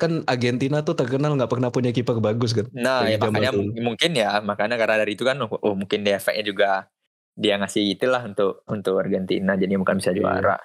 Kan 0.01 0.25
Argentina 0.25 0.81
tuh 0.81 0.97
terkenal 0.97 1.37
nggak 1.37 1.47
pernah 1.47 1.69
punya 1.69 1.93
kiper 1.93 2.17
bagus 2.17 2.57
kan. 2.57 2.67
Nah, 2.73 3.05
ya 3.05 3.21
makanya 3.21 3.53
dulu. 3.53 3.69
mungkin 3.79 4.11
ya, 4.17 4.41
makanya 4.41 4.75
karena 4.75 5.05
dari 5.05 5.13
itu 5.15 5.23
kan, 5.23 5.39
oh, 5.39 5.47
oh, 5.47 5.77
mungkin 5.77 6.03
dia 6.03 6.17
efeknya 6.19 6.43
juga 6.43 6.89
dia 7.35 7.59
ngasih 7.59 7.99
itulah 7.99 8.23
untuk 8.23 8.63
untuk 8.71 8.95
Argentina, 9.03 9.59
jadi 9.59 9.75
bukan 9.75 9.99
bisa 9.99 10.15
Iya. 10.15 10.19
juara. 10.23 10.57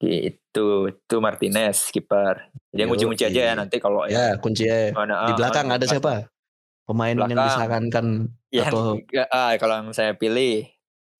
Gitu, 0.00 0.68
itu 0.88 1.16
Martinez 1.20 1.92
kiper. 1.92 2.52
Jadi 2.72 2.80
Yoi. 2.84 2.88
ngunci-ngunci 2.88 3.24
aja 3.28 3.40
ya 3.52 3.54
nanti 3.56 3.76
kalau 3.76 4.08
Ya 4.08 4.36
kuncinya 4.40 4.96
mana, 4.96 5.14
di 5.28 5.32
ah, 5.32 5.36
belakang 5.36 5.66
ah, 5.72 5.76
ada 5.76 5.84
siapa? 5.84 6.12
Pemain 6.88 7.12
yang 7.12 7.28
Belakang. 7.28 7.48
disarankan 7.48 8.06
Ya, 8.50 8.66
atau 8.66 8.96
ah, 9.36 9.52
kalau 9.60 9.74
yang 9.84 9.88
saya 9.92 10.16
pilih 10.16 10.66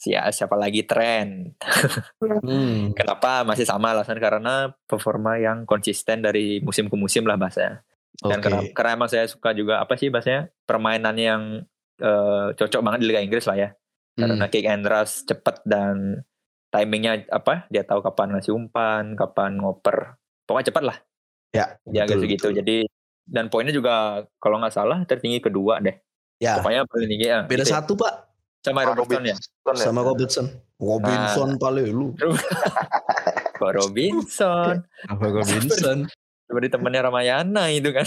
si 0.00 0.17
siapa 0.17 0.57
lagi 0.57 0.83
tren. 0.88 1.52
hmm, 2.25 2.97
Kenapa 2.97 3.45
masih 3.45 3.69
sama 3.69 3.93
alasan 3.93 4.17
karena 4.17 4.73
performa 4.88 5.37
yang 5.37 5.69
konsisten 5.69 6.25
dari 6.25 6.64
musim 6.64 6.88
ke 6.88 6.97
musim 6.97 7.29
lah 7.29 7.37
bahasanya. 7.37 7.85
Dan 8.17 8.40
oke. 8.40 8.45
karena, 8.49 8.61
karena 8.73 8.90
emang 8.97 9.11
saya 9.12 9.29
suka 9.29 9.52
juga 9.52 9.85
apa 9.85 9.95
sih 10.00 10.09
bahasanya 10.09 10.49
permainan 10.64 11.17
yang 11.21 11.43
eh, 12.00 12.47
cocok 12.57 12.81
banget 12.81 12.99
di 13.05 13.07
Liga 13.12 13.21
Inggris 13.21 13.45
lah 13.45 13.57
ya. 13.61 13.69
Hmm, 14.20 14.28
Karena 14.28 14.46
kick 14.46 14.64
and 14.64 14.84
rush 14.84 15.24
cepet 15.24 15.56
dan 15.64 16.20
timingnya 16.68 17.24
apa? 17.28 17.64
Dia 17.66 17.82
tahu 17.82 18.00
kapan 18.00 18.36
ngasih 18.36 18.52
umpan, 18.52 19.16
kapan 19.16 19.56
ngoper. 19.56 20.20
Pokoknya 20.44 20.68
cepet 20.68 20.84
lah. 20.84 20.96
Ya, 21.50 21.80
Dia 21.82 22.04
betul, 22.04 22.28
gitu. 22.28 22.46
betul. 22.46 22.52
Jadi 22.60 22.76
dan 23.24 23.46
poinnya 23.46 23.70
juga 23.70 23.94
kalau 24.36 24.58
nggak 24.58 24.70
salah 24.70 25.02
tertinggi 25.02 25.40
kedua 25.40 25.80
deh. 25.80 25.96
Ya, 26.36 26.56
Pokoknya 26.56 26.84
paling 26.84 27.08
tinggi 27.08 27.26
ya. 27.26 27.42
beda 27.42 27.62
gitu 27.62 27.70
ya. 27.70 27.76
satu 27.78 27.92
Pak 27.94 28.12
sama 28.60 28.82
Ah, 28.82 28.92
Robertson 28.92 29.24
ya. 29.24 29.32
Ya? 29.32 29.74
sama 29.74 30.00
Robertson. 30.02 30.46
Robinson 30.76 31.50
Palelu. 31.56 32.12
Kok 33.54 33.72
Robinson. 33.78 34.84
Apa 35.06 35.24
Robinson? 35.26 36.08
Seperti 36.44 36.66
temannya 36.68 37.00
Ramayana 37.02 37.68
itu 37.68 37.90
kan. 37.90 38.06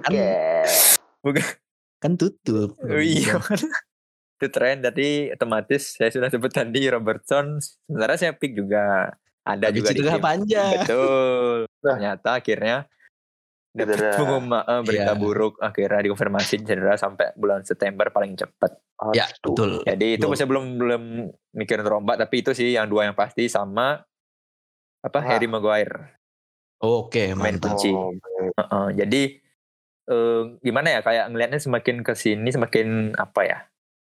bukan. 1.22 1.44
Kan 2.00 2.16
tutup. 2.16 2.74
Oh, 2.76 2.96
iya. 2.96 3.36
itu 4.34 4.48
tren 4.48 4.80
tadi 4.80 5.28
otomatis 5.28 5.94
saya 5.94 6.08
sudah 6.08 6.26
sebut 6.26 6.48
tadi 6.48 6.88
Robertson. 6.88 7.60
Sebenarnya 7.60 8.16
saya 8.18 8.32
pick 8.32 8.56
juga 8.56 9.12
ada 9.42 9.68
Habis 9.68 9.78
juga 9.78 9.90
di 9.92 10.00
tim. 10.02 10.18
panjang. 10.18 10.72
Betul. 10.82 11.56
Nah. 11.80 11.96
Ternyata 11.96 12.28
akhirnya 12.36 12.76
Cedera. 13.72 14.12
eh, 14.12 14.80
berita 14.82 15.12
Iya. 15.12 15.16
buruk 15.16 15.56
akhirnya 15.56 16.00
dikonfirmasi 16.02 16.60
cedera 16.60 16.92
sampai 16.94 17.32
bulan 17.32 17.62
September 17.62 18.08
paling 18.08 18.34
cepat. 18.34 18.76
Ya, 19.12 19.24
Aduh. 19.24 19.56
betul. 19.56 19.70
Jadi 19.86 20.06
itu 20.10 20.20
Betul. 20.20 20.30
masih 20.30 20.44
belum 20.44 20.64
belum 20.76 21.02
mikirin 21.54 21.80
terombak 21.80 22.16
tapi 22.18 22.40
itu 22.40 22.52
sih 22.52 22.74
yang 22.74 22.84
dua 22.84 23.08
yang 23.08 23.16
pasti 23.16 23.48
sama 23.48 24.04
apa 25.00 25.18
Ah. 25.18 25.24
Harry 25.24 25.46
Maguire. 25.46 26.20
Oke, 26.80 27.32
Main 27.32 27.56
mantap. 27.56 27.76
kunci. 27.76 27.88
Oh, 27.88 28.12
baik. 28.12 28.52
Heeh, 28.58 28.86
jadi 28.98 29.22
eh, 30.10 30.42
gimana 30.60 30.88
ya 30.90 31.00
kayak 31.00 31.30
ngelihatnya 31.30 31.58
semakin 31.58 32.02
ke 32.02 32.12
sini 32.12 32.50
semakin 32.50 33.14
apa 33.14 33.40
ya? 33.42 33.58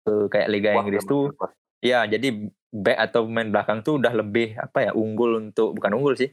eh, 0.05 0.25
kayak 0.29 0.47
Liga 0.47 0.69
Wah, 0.71 0.79
Inggris 0.79 1.01
tuh 1.03 1.33
bener. 1.33 1.49
ya 1.81 1.99
jadi 2.05 2.27
back 2.69 2.97
atau 3.03 3.25
pemain 3.25 3.49
belakang 3.49 3.81
tuh 3.81 3.97
udah 3.97 4.13
lebih 4.13 4.53
apa 4.55 4.77
ya 4.81 4.91
unggul 4.93 5.41
untuk 5.41 5.73
bukan 5.73 5.91
unggul 5.93 6.13
sih. 6.13 6.29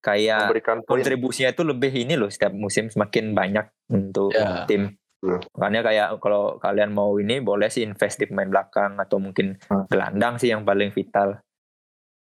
Kayak 0.00 0.50
memberikan 0.50 0.78
kontribusinya 0.82 1.50
itu 1.50 1.62
lebih 1.62 1.92
ini 1.92 2.14
loh 2.14 2.26
setiap 2.26 2.50
musim 2.50 2.88
semakin 2.88 3.32
banyak 3.32 3.66
untuk 3.86 4.32
Ya. 4.32 4.66
tim. 4.66 4.98
Betul. 5.22 5.38
Makanya 5.54 5.80
kayak 5.84 6.08
kalau 6.18 6.58
kalian 6.58 6.90
mau 6.90 7.14
ini 7.14 7.38
boleh 7.38 7.70
sih 7.70 7.82
invest 7.82 8.18
di 8.18 8.26
pemain 8.26 8.50
belakang 8.50 8.98
atau 8.98 9.22
mungkin 9.22 9.54
Hmm. 9.62 9.86
gelandang 9.86 10.42
sih 10.42 10.50
yang 10.50 10.66
paling 10.66 10.90
vital. 10.90 11.38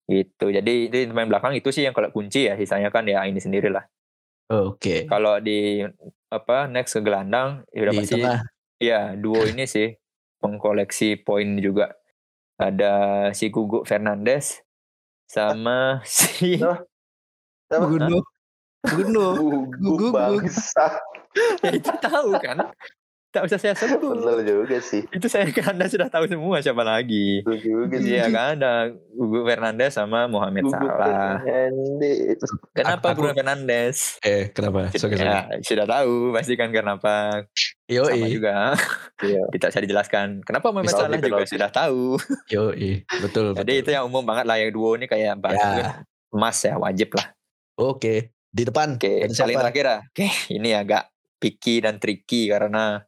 Gitu. 0.05 0.45
Jadi 0.51 0.73
itu 0.85 1.09
pemain 1.09 1.25
belakang 1.25 1.57
itu 1.57 1.73
sih 1.73 1.81
yang 1.81 1.97
kalau 1.97 2.13
kunci 2.13 2.45
ya 2.45 2.53
sisanya 2.53 2.93
kan 2.93 3.01
ya 3.03 3.25
ini 3.25 3.41
sendiri 3.41 3.73
lah. 3.73 3.81
Oke. 4.45 5.09
Kalau 5.09 5.41
di 5.41 5.81
apa 6.35 6.67
next 6.67 6.93
ke 6.97 7.01
gelandang 7.01 7.63
ya 7.71 7.79
udah 7.87 7.93
Di 7.95 7.99
pasti 8.03 8.13
tengah. 8.19 8.39
ya 8.77 8.99
duo 9.15 9.41
ini 9.47 9.63
sih 9.65 9.95
pengkoleksi 10.43 11.23
poin 11.23 11.57
juga. 11.57 11.95
Ada 12.55 12.93
si 13.35 13.51
Gugu 13.51 13.83
Fernandes 13.83 14.63
sama 15.27 15.99
si? 16.07 16.55
Bruno. 17.67 18.23
Bruno. 18.85 19.25
Gugu 19.35 19.67
Gugu. 19.81 20.07
bangsa. 20.13 21.01
ya 21.65 21.71
itu 21.75 21.91
tahu 21.99 22.37
kan. 22.39 22.71
Tak 23.35 23.43
usah 23.51 23.59
saya 23.59 23.75
sebut. 23.75 24.15
Bener 24.23 24.47
juga 24.47 24.79
sih. 24.79 25.03
Itu 25.11 25.27
saya 25.27 25.43
kan 25.51 25.75
Anda 25.75 25.91
sudah 25.91 26.07
tahu 26.07 26.23
semua 26.25 26.63
siapa 26.63 26.87
lagi. 26.87 27.43
Betul 27.43 27.59
juga 27.59 27.95
sih. 27.99 28.15
Iya 28.15 28.31
kan 28.31 28.55
ada 28.55 28.73
Gugu 29.11 29.43
Fernandes 29.43 29.91
sama 29.91 30.31
Mohamed 30.31 30.63
Gugu 30.63 30.87
Salah. 30.87 31.43
Fernandes. 31.43 32.39
Kenapa 32.71 33.07
Bruno 33.11 33.35
Fernandes? 33.35 33.97
Eh, 34.23 34.55
kenapa? 34.55 34.87
Sorry, 34.95 35.19
sorry. 35.19 35.27
Ya, 35.27 35.51
sudah 35.59 35.83
tahu 35.83 36.31
pasti 36.31 36.55
kan 36.55 36.71
kenapa 36.71 37.43
sama 37.43 37.91
Yoi, 37.91 38.31
juga. 38.31 38.71
Iya. 39.19 39.43
Tidak 39.51 39.67
usah 39.67 39.83
dijelaskan. 39.83 40.27
Kenapa 40.41 40.71
Mohamed 40.71 40.95
Salah 40.95 41.19
juga 41.19 41.43
sudah 41.43 41.69
tahu. 41.69 42.15
yoi. 42.47 43.03
Betul, 43.19 43.51
Jadi 43.51 43.67
betul. 43.75 43.83
itu 43.83 43.89
yang 43.91 44.07
umum 44.07 44.23
banget 44.23 44.47
lah 44.47 44.55
yang 44.55 44.71
duo 44.71 44.95
ini 44.95 45.05
kayak 45.05 45.35
bahas 45.37 45.59
Ya. 45.59 45.67
mungkin 45.67 45.87
emas 46.31 46.57
ya 46.63 46.75
wajib 46.75 47.09
lah. 47.15 47.27
Oke. 47.75 48.31
Di 48.47 48.63
depan. 48.63 48.95
Oke, 48.95 49.27
siapa? 49.27 49.51
terakhir 49.67 49.85
ah. 49.91 49.99
Oke, 50.07 50.27
ini 50.47 50.71
agak 50.71 51.11
picky 51.35 51.83
dan 51.83 51.99
tricky 51.99 52.47
karena 52.47 53.03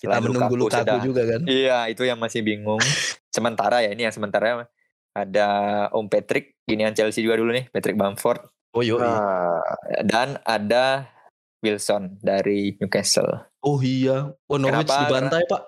Kita 0.00 0.16
selain 0.16 0.24
menunggu 0.24 0.56
Lukaku 0.56 0.80
sudah- 0.80 1.04
juga 1.04 1.22
kan. 1.28 1.40
Iya, 1.44 1.78
itu 1.92 2.02
yang 2.02 2.16
masih 2.16 2.40
bingung. 2.40 2.80
sementara 3.36 3.84
ya 3.84 3.92
ini 3.92 4.08
yang 4.08 4.14
sementara 4.16 4.64
ada 5.12 5.48
Om 5.92 6.08
Patrick, 6.08 6.56
ginian 6.64 6.96
Chelsea 6.96 7.20
juga 7.20 7.36
dulu 7.36 7.52
nih, 7.52 7.68
Patrick 7.68 7.94
Bamford 7.94 8.40
Oh. 8.70 8.82
Nah, 8.86 9.58
dan 10.06 10.38
ada 10.46 11.10
Wilson 11.58 12.22
dari 12.22 12.78
Newcastle. 12.78 13.50
Oh 13.60 13.82
iya. 13.82 14.30
Oh, 14.46 14.56
Norwich 14.56 14.86
Kenapa? 14.86 15.10
dibantai, 15.10 15.42
Pak. 15.44 15.62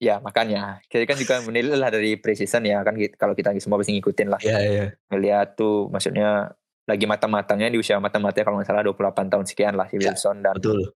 Ya 0.00 0.16
makanya 0.18 0.80
kita 0.88 1.04
kan 1.04 1.20
juga 1.20 1.44
menilai 1.44 1.76
lah 1.76 1.92
dari 1.92 2.16
preseason 2.16 2.64
ya 2.64 2.80
kan 2.80 2.96
kalau 3.14 3.36
kita 3.36 3.52
semua 3.60 3.76
pasti 3.76 3.92
ngikutin 3.92 4.32
lah 4.32 4.40
Iya, 4.40 4.58
iya. 4.64 4.84
ngeliat 5.12 5.60
tuh 5.60 5.92
maksudnya 5.92 6.56
lagi 6.88 7.04
matang-matangnya 7.04 7.68
di 7.68 7.76
usia 7.76 8.00
matang-matangnya 8.00 8.48
kalau 8.48 8.56
nggak 8.58 8.68
salah 8.72 8.80
28 8.80 9.28
tahun 9.28 9.44
sekian 9.44 9.74
lah 9.76 9.92
si 9.92 10.00
Ya, 10.00 10.08
Wilson 10.08 10.40
dan 10.40 10.56
Betul. 10.56 10.88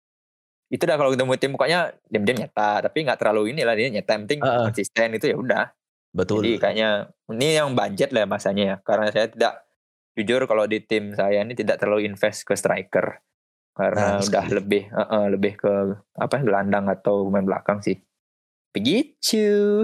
Itu 0.74 0.82
dah 0.82 0.98
kalau 0.98 1.14
ketemu 1.14 1.38
tim 1.38 1.50
pokoknya 1.54 1.80
diam-diam 2.10 2.38
nyetak 2.42 2.90
tapi 2.90 2.98
nggak 3.06 3.18
terlalu 3.22 3.54
ini 3.54 3.62
lah 3.62 3.78
dia 3.78 3.94
yang 3.94 4.02
penting 4.02 4.42
ah. 4.42 4.66
konsisten 4.66 5.14
itu 5.14 5.30
ya 5.30 5.36
udah 5.38 5.64
Betul. 6.10 6.42
jadi 6.42 6.50
kayaknya 6.58 6.90
ini 7.30 7.46
yang 7.54 7.70
budget 7.78 8.10
lah 8.10 8.26
masanya 8.26 8.64
ya 8.66 8.76
karena 8.82 9.06
saya 9.14 9.30
tidak 9.30 9.62
jujur 10.18 10.42
kalau 10.50 10.66
di 10.66 10.82
tim 10.82 11.14
saya 11.14 11.46
ini 11.46 11.54
tidak 11.54 11.78
terlalu 11.78 12.10
invest 12.10 12.42
ke 12.42 12.58
striker 12.58 13.22
karena 13.74 14.18
Nah, 14.18 14.22
udah 14.22 14.26
sekali. 14.26 14.54
lebih 14.58 14.82
eh, 14.90 15.02
eh, 15.02 15.26
lebih 15.34 15.52
ke 15.58 15.72
apa 16.18 16.36
gelandang 16.42 16.86
atau 16.90 17.26
pemain 17.26 17.46
belakang 17.46 17.78
sih 17.82 17.98
begitu 18.74 19.82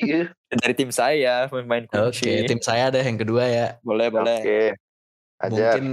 iya. 0.00 0.32
dari 0.48 0.74
tim 0.76 0.92
saya 0.92 1.48
pemain 1.48 1.84
kunci 1.84 2.24
Oke, 2.24 2.48
tim 2.48 2.60
saya 2.64 2.88
ada 2.88 3.00
yang 3.04 3.20
kedua 3.20 3.44
ya. 3.48 3.66
boleh 3.84 4.08
boleh 4.08 4.40
Oke. 4.40 4.60
Ajar. 5.36 5.76
Mungkin 5.76 5.84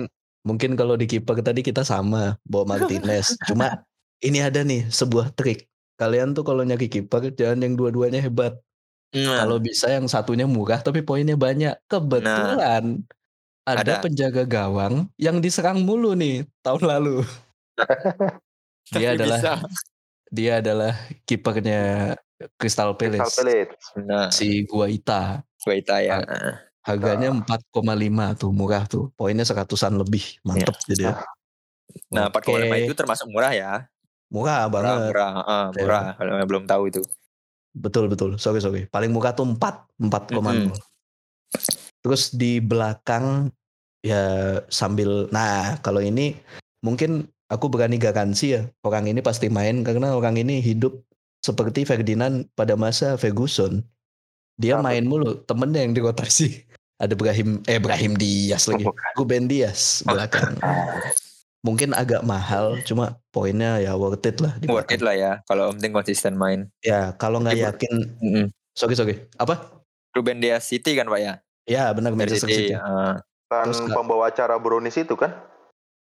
mungkin 0.43 0.71
kalau 0.79 0.95
di 0.95 1.07
kiper 1.07 1.39
tadi 1.43 1.63
kita 1.63 1.83
sama 1.83 2.39
bawa 2.47 2.75
Martinez. 2.75 3.35
Cuma 3.47 3.83
ini 4.23 4.39
ada 4.39 4.63
nih 4.63 4.87
sebuah 4.87 5.35
trik. 5.35 5.67
Kalian 5.99 6.33
tuh 6.33 6.41
kalau 6.47 6.65
nyari 6.65 6.89
kiper 6.89 7.29
jangan 7.35 7.61
yang 7.61 7.75
dua-duanya 7.77 8.23
hebat. 8.23 8.57
Nah, 9.13 9.45
Kalau 9.45 9.61
bisa 9.61 9.93
yang 9.93 10.09
satunya 10.09 10.49
murah 10.49 10.81
tapi 10.81 11.05
poinnya 11.05 11.37
banyak. 11.37 11.77
Kebetulan 11.85 13.05
ada, 13.63 13.79
Ada. 13.79 14.03
penjaga 14.03 14.43
gawang 14.43 15.05
yang 15.21 15.37
diserang 15.37 15.85
mulu 15.85 16.17
nih 16.17 16.49
tahun 16.65 16.83
lalu. 16.83 17.21
dia 18.93 19.13
tapi 19.13 19.21
adalah 19.21 19.39
bisa. 19.39 19.53
dia 20.33 20.51
adalah 20.59 20.93
kipernya 21.23 21.81
Crystal 22.59 22.91
Crystal 22.91 22.99
Palace, 22.99 23.37
Palace. 23.39 23.75
nah 24.03 24.27
si 24.33 24.67
Guaita. 24.67 25.45
Guaita 25.63 25.95
ya 26.03 26.19
Harganya 26.83 27.31
4,5 27.31 27.71
tuh 28.35 28.51
murah 28.51 28.83
tuh. 28.83 29.07
Poinnya 29.15 29.47
seratusan 29.47 29.95
lebih. 29.95 30.43
Mantep 30.43 30.75
jadi. 30.83 31.15
Iya. 31.15 31.23
nah 32.11 32.27
Oke. 32.27 32.51
4,5 32.51 32.83
itu 32.83 32.93
termasuk 32.97 33.27
murah 33.31 33.53
ya 33.55 33.87
Murah 34.33 34.65
murah 34.65 34.69
banget. 34.73 35.09
murah 35.13 35.31
ah, 35.45 35.67
murah 35.69 36.03
kalau 36.17 36.33
belum 36.49 36.65
tahu 36.65 36.83
itu 36.89 37.01
Betul 37.73 38.05
betul. 38.05 38.37
Sorry 38.37 38.61
sorry. 38.61 38.85
Paling 38.85 39.09
murah 39.09 39.33
tuh 39.33 39.49
4, 39.49 39.57
4,0. 39.97 40.37
Mm-mm. 40.37 40.69
Terus 42.05 42.29
di 42.33 42.61
belakang 42.61 43.49
ya 44.03 44.59
sambil 44.67 45.31
nah 45.31 45.79
kalau 45.79 46.03
ini 46.03 46.35
mungkin 46.83 47.25
aku 47.47 47.71
berani 47.71 47.95
garansi 47.95 48.59
ya 48.59 48.61
orang 48.83 49.07
ini 49.07 49.23
pasti 49.23 49.47
main 49.47 49.79
karena 49.79 50.11
orang 50.11 50.35
ini 50.35 50.59
hidup 50.59 50.91
seperti 51.39 51.87
Ferdinand 51.87 52.45
pada 52.53 52.77
masa 52.77 53.17
Ferguson. 53.17 53.81
Dia 54.53 54.77
Apa? 54.77 54.93
main 54.93 55.09
mulu, 55.09 55.41
temennya 55.49 55.81
yang 55.81 55.97
dirotasi. 55.97 56.61
Ada 57.03 57.17
Brahim 57.17 57.59
eh 57.65 57.81
Brahim 57.81 58.13
Diaz 58.15 58.69
lagi. 58.69 58.85
Bukan. 58.85 59.11
Ruben 59.17 59.49
Diaz 59.49 60.05
belakang. 60.05 60.55
Mungkin 61.63 61.95
agak 61.95 62.27
mahal, 62.27 62.83
cuma 62.83 63.23
poinnya 63.31 63.79
ya 63.79 63.95
worth 63.95 64.27
it 64.27 64.43
lah. 64.43 64.51
Worth 64.67 64.91
it 64.91 64.99
lah 64.99 65.15
ya. 65.15 65.31
Kalau 65.47 65.71
penting 65.71 65.95
konsisten 65.95 66.35
main. 66.35 66.67
Ya 66.83 67.15
kalau 67.15 67.39
nggak 67.39 67.55
yakin, 67.55 67.93
Mm-mm. 68.19 68.45
sorry 68.75 68.99
sorry. 68.99 69.15
Apa? 69.39 69.71
Ruben 70.11 70.43
Dias 70.43 70.67
City 70.67 70.93
kan 70.99 71.07
Pak 71.07 71.19
ya? 71.23 71.33
Ya 71.63 71.87
benar 71.95 72.11
Manchester 72.13 72.51
City. 72.51 72.75
City. 72.75 72.75
ah. 72.75 73.15
Kan 73.47 73.71
Terus 73.71 73.79
pembawa 73.95 74.27
acara 74.27 74.59
Brownies 74.59 74.99
itu 74.99 75.15
kan? 75.15 75.31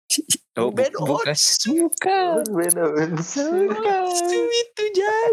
Oh, 0.60 0.68
Ruben 0.68 0.92
bukan. 1.00 1.32
Onsu. 1.32 1.88
Bukan. 1.88 2.44
itu 4.52 4.84
Jan. 5.00 5.32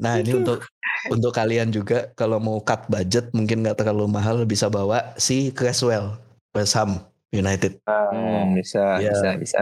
Nah 0.00 0.16
ini 0.16 0.32
untuk 0.32 0.64
untuk 1.12 1.36
kalian 1.36 1.68
juga 1.68 2.08
kalau 2.16 2.40
mau 2.40 2.56
cut 2.64 2.88
budget 2.88 3.36
mungkin 3.36 3.60
nggak 3.60 3.84
terlalu 3.84 4.08
mahal 4.08 4.48
bisa 4.48 4.72
bawa 4.72 5.12
si 5.20 5.52
Creswell 5.52 6.16
West 6.56 6.72
Ham 6.72 7.04
United. 7.34 7.82
Hmm, 7.86 8.54
bisa, 8.54 8.98
Ya. 9.02 9.10
bisa, 9.12 9.28
bisa. 9.38 9.60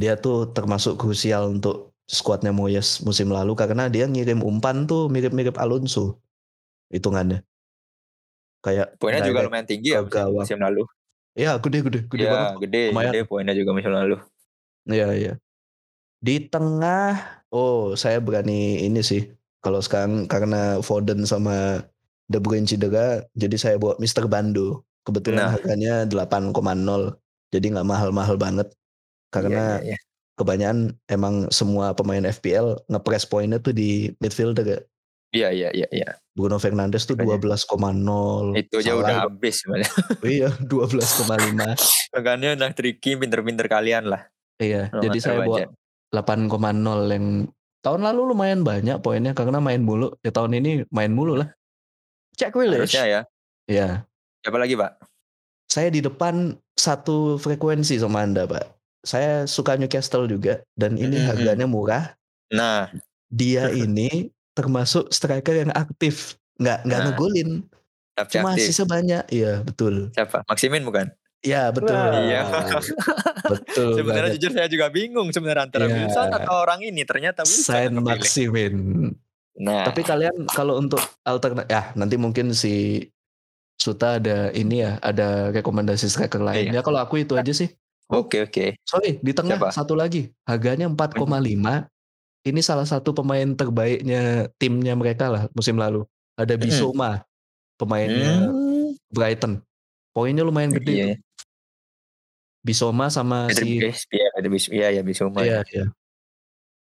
Dia 0.00 0.16
tuh 0.16 0.48
termasuk 0.52 0.96
krusial 0.96 1.52
untuk 1.52 1.92
skuadnya 2.08 2.50
Moyes 2.52 3.00
musim 3.04 3.28
lalu 3.28 3.52
karena 3.56 3.88
dia 3.92 4.08
ngirim 4.08 4.40
umpan 4.40 4.84
tuh 4.88 5.08
mirip-mirip 5.12 5.56
Alonso 5.60 6.20
hitungannya. 6.88 7.44
Kayak 8.62 8.94
Poinnya 8.96 9.26
juga 9.26 9.42
lumayan 9.42 9.66
tinggi 9.66 9.92
ya 9.92 10.00
gawang. 10.06 10.46
musim 10.46 10.58
lalu. 10.62 10.86
Ya 11.34 11.56
gede 11.58 11.82
gede 11.82 12.00
gede 12.06 12.24
banget. 12.28 12.48
Iya, 12.52 12.60
gede, 12.62 12.82
Lumayan. 12.92 13.12
gede 13.12 13.20
poinnya 13.24 13.54
juga 13.56 13.70
musim 13.72 13.92
lalu. 13.92 14.16
Iya 14.86 15.08
iya. 15.16 15.32
Di 16.22 16.36
tengah, 16.46 17.42
oh 17.50 17.98
saya 17.98 18.22
berani 18.22 18.84
ini 18.86 19.00
sih. 19.02 19.32
Kalau 19.62 19.78
sekarang 19.82 20.26
karena 20.30 20.78
Foden 20.82 21.22
sama 21.26 21.82
De 22.30 22.38
Bruyne 22.38 22.66
cedera, 22.66 23.22
jadi 23.34 23.56
saya 23.58 23.76
bawa 23.78 23.98
Mr. 23.98 24.26
Bando. 24.30 24.86
Kebetulan 25.02 25.50
Nah. 25.50 25.52
harganya 25.58 25.92
8,0. 26.06 27.18
Jadi 27.50 27.66
nggak 27.74 27.88
mahal-mahal 27.88 28.36
banget. 28.38 28.70
Karena 29.32 29.80
Iya, 29.80 29.92
iya, 29.92 29.96
iya. 29.96 29.98
kebanyakan 30.38 30.78
emang 31.08 31.34
semua 31.50 31.92
pemain 31.96 32.22
FPL 32.22 32.86
ngepres 32.88 33.24
poinnya 33.26 33.58
tuh 33.58 33.72
di 33.74 34.12
midfielder 34.22 34.64
ya. 34.64 34.80
Iya, 35.32 35.48
iya, 35.48 35.68
iya, 35.72 35.88
iya. 35.88 36.08
Bruno 36.36 36.60
Fernandes 36.60 37.08
tuh 37.08 37.16
Makanya. 37.16 37.40
12,0. 37.40 38.52
Itu 38.52 38.84
aja 38.84 38.92
Salah 38.92 39.00
udah 39.00 39.16
habis 39.28 39.54
sebenarnya. 39.64 39.90
Iya, 40.36 40.48
12,5. 40.60 41.72
Makanya 42.12 42.48
udah 42.60 42.70
tricky, 42.76 43.16
pinter-pinter 43.16 43.66
kalian 43.68 44.12
lah. 44.12 44.28
iya, 44.60 44.92
jadi 44.92 45.18
saya 45.18 45.42
bawa 45.42 45.66
budget. 45.66 45.68
8,0 46.12 47.08
yang 47.08 47.26
tahun 47.80 48.00
lalu 48.04 48.20
lumayan 48.36 48.60
banyak 48.62 49.00
poinnya 49.00 49.32
karena 49.32 49.58
main 49.58 49.80
mulu. 49.80 50.12
Ya 50.20 50.30
tahun 50.30 50.60
ini 50.60 50.84
main 50.92 51.10
mulu 51.16 51.40
lah. 51.40 51.48
Jack 52.36 52.52
Grealish. 52.52 52.92
Harusnya 52.92 53.04
ya. 53.08 53.20
Ya, 53.64 53.88
Siapa 54.42 54.58
lagi, 54.58 54.74
Pak? 54.74 54.92
saya 55.64 55.88
di 55.88 56.04
depan 56.04 56.52
satu 56.76 57.40
frekuensi 57.40 57.96
sama 57.96 58.20
Anda, 58.20 58.44
Pak. 58.44 58.76
Saya 59.00 59.48
suka 59.48 59.72
Newcastle 59.72 60.28
juga 60.28 60.60
dan 60.76 61.00
ini 61.00 61.16
Mm-mm. 61.16 61.28
harganya 61.32 61.64
murah. 61.64 62.12
Nah, 62.52 62.92
Dia 63.32 63.72
ini 63.88 64.28
termasuk 64.52 65.08
striker 65.08 65.56
yang 65.56 65.72
aktif, 65.72 66.36
nggak 66.60 66.84
nggak 66.84 67.00
Nah, 67.00 67.06
ngegolin, 67.08 67.50
tapi 68.12 68.30
cuma 68.36 68.52
aktif. 68.52 68.68
sisa 68.68 68.84
banyak. 68.84 69.24
Iya, 69.32 69.64
betul. 69.64 70.12
Siapa? 70.12 70.44
Maximin 70.44 70.84
bukan? 70.84 71.08
Ya, 71.40 71.72
betul. 71.72 71.96
Iya. 71.96 72.42
betul. 73.42 73.90
Sebenarnya 73.98 74.28
banget. 74.28 74.36
jujur 74.36 74.52
saya 74.52 74.68
juga 74.68 74.92
bingung 74.92 75.32
sebenarnya 75.32 75.72
antara 75.72 75.88
Iya. 75.88 76.04
Wilson 76.04 76.28
atau 76.36 76.54
orang 76.60 76.84
ini. 76.84 77.00
Ternyata 77.02 77.48
Wilson 77.48 77.64
Saint. 77.64 77.96
Maximin. 77.96 78.74
Nah, 79.56 79.88
Tapi 79.88 80.04
kalian 80.04 80.44
kalau 80.46 80.76
untuk 80.76 81.00
alternatif 81.24 81.64
ya 81.66 81.96
nanti 81.96 82.20
mungkin 82.20 82.52
si 82.52 83.00
Suta 83.82 84.22
ada 84.22 84.54
ini 84.54 84.86
ya, 84.86 85.02
ada 85.02 85.50
rekomendasi 85.50 86.06
striker 86.06 86.38
lain. 86.38 86.70
Iya. 86.70 86.78
Ya 86.78 86.80
kalau 86.86 87.02
aku 87.02 87.18
itu 87.18 87.34
aja 87.34 87.50
sih. 87.50 87.66
oke 88.06 88.46
oke. 88.46 88.78
Sorry, 88.86 89.18
di 89.18 89.34
tengah 89.34 89.58
Siapa? 89.58 89.74
satu 89.74 89.98
lagi. 89.98 90.30
Harganya 90.46 90.86
4,5. 90.86 91.90
Ini 92.46 92.60
salah 92.62 92.86
satu 92.86 93.10
pemain 93.10 93.42
terbaiknya 93.54 94.46
timnya 94.54 94.94
mereka 94.94 95.26
lah 95.26 95.42
musim 95.58 95.74
lalu. 95.74 96.06
Ada 96.38 96.54
Bisoma, 96.54 97.26
pemainnya 97.74 98.46
Hmm. 98.46 98.94
Brighton. 99.10 99.58
Poinnya 100.14 100.46
lumayan 100.46 100.70
gede 100.70 100.92
Iya, 100.92 101.06
tuh. 101.10 101.18
Bisoma 102.62 103.10
sama 103.10 103.50
Ada 103.50 103.66
si 103.66 103.82
iya, 104.14 104.28
ada 104.38 104.46
bis, 104.46 104.64
iya, 104.70 104.88
ya 104.94 105.02
Bisuma. 105.02 105.42
Iya, 105.42 105.66
iya. 105.74 105.84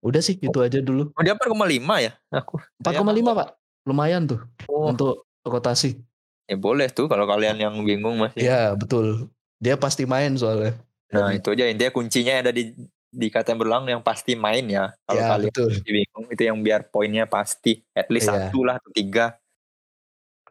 Udah 0.06 0.22
sih 0.22 0.38
itu 0.38 0.58
aja 0.62 0.78
dulu. 0.78 1.10
Oh, 1.10 1.22
dia 1.24 1.34
4,5 1.34 1.98
ya? 1.98 2.14
Aku. 2.30 2.62
4,5, 2.78 3.34
Pak. 3.34 3.48
Lumayan 3.82 4.30
tuh 4.30 4.38
Oh, 4.70 4.92
untuk 4.94 5.26
rotasi. 5.42 5.98
Ya 6.46 6.56
boleh 6.56 6.88
tuh 6.88 7.06
kalau 7.06 7.26
kalian 7.26 7.58
yang 7.58 7.74
bingung 7.82 8.16
masih. 8.16 8.42
Iya, 8.42 8.74
betul. 8.74 9.28
Dia 9.58 9.74
pasti 9.74 10.06
main 10.06 10.34
soalnya. 10.34 10.78
Nah, 11.10 11.30
itu 11.30 11.50
aja 11.50 11.66
intinya 11.66 11.90
kuncinya 11.90 12.42
ada 12.42 12.50
di 12.50 12.74
di 13.08 13.28
kata 13.30 13.54
yang 13.54 13.58
berulang 13.58 13.84
yang 13.86 14.02
pasti 14.02 14.34
main 14.34 14.66
ya. 14.66 14.92
Kalau 15.04 15.18
Ya, 15.18 15.28
kalian 15.32 15.48
betul. 15.50 15.68
masih 15.72 15.92
bingung 15.94 16.26
itu 16.28 16.42
yang 16.42 16.58
biar 16.60 16.80
poinnya 16.86 17.24
pasti 17.24 17.80
at 17.92 18.06
least 18.08 18.28
Iya. 18.28 18.50
satu 18.50 18.60
lah 18.62 18.76
atau 18.76 18.90
tiga. 18.92 19.38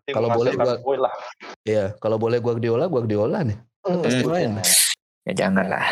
Kalau 0.06 0.30
boleh 0.30 0.54
gua- 0.54 1.02
lah. 1.02 1.14
Iya, 1.64 1.86
kalau 1.98 2.18
boleh 2.18 2.38
Guardiola, 2.38 2.86
Guardiola 2.86 3.42
nih. 3.42 3.58
Pasti 3.82 4.22
Hmm. 4.22 4.32
main. 4.32 4.52
Ya 5.26 5.34
jangan 5.46 5.66
lah. 5.66 5.86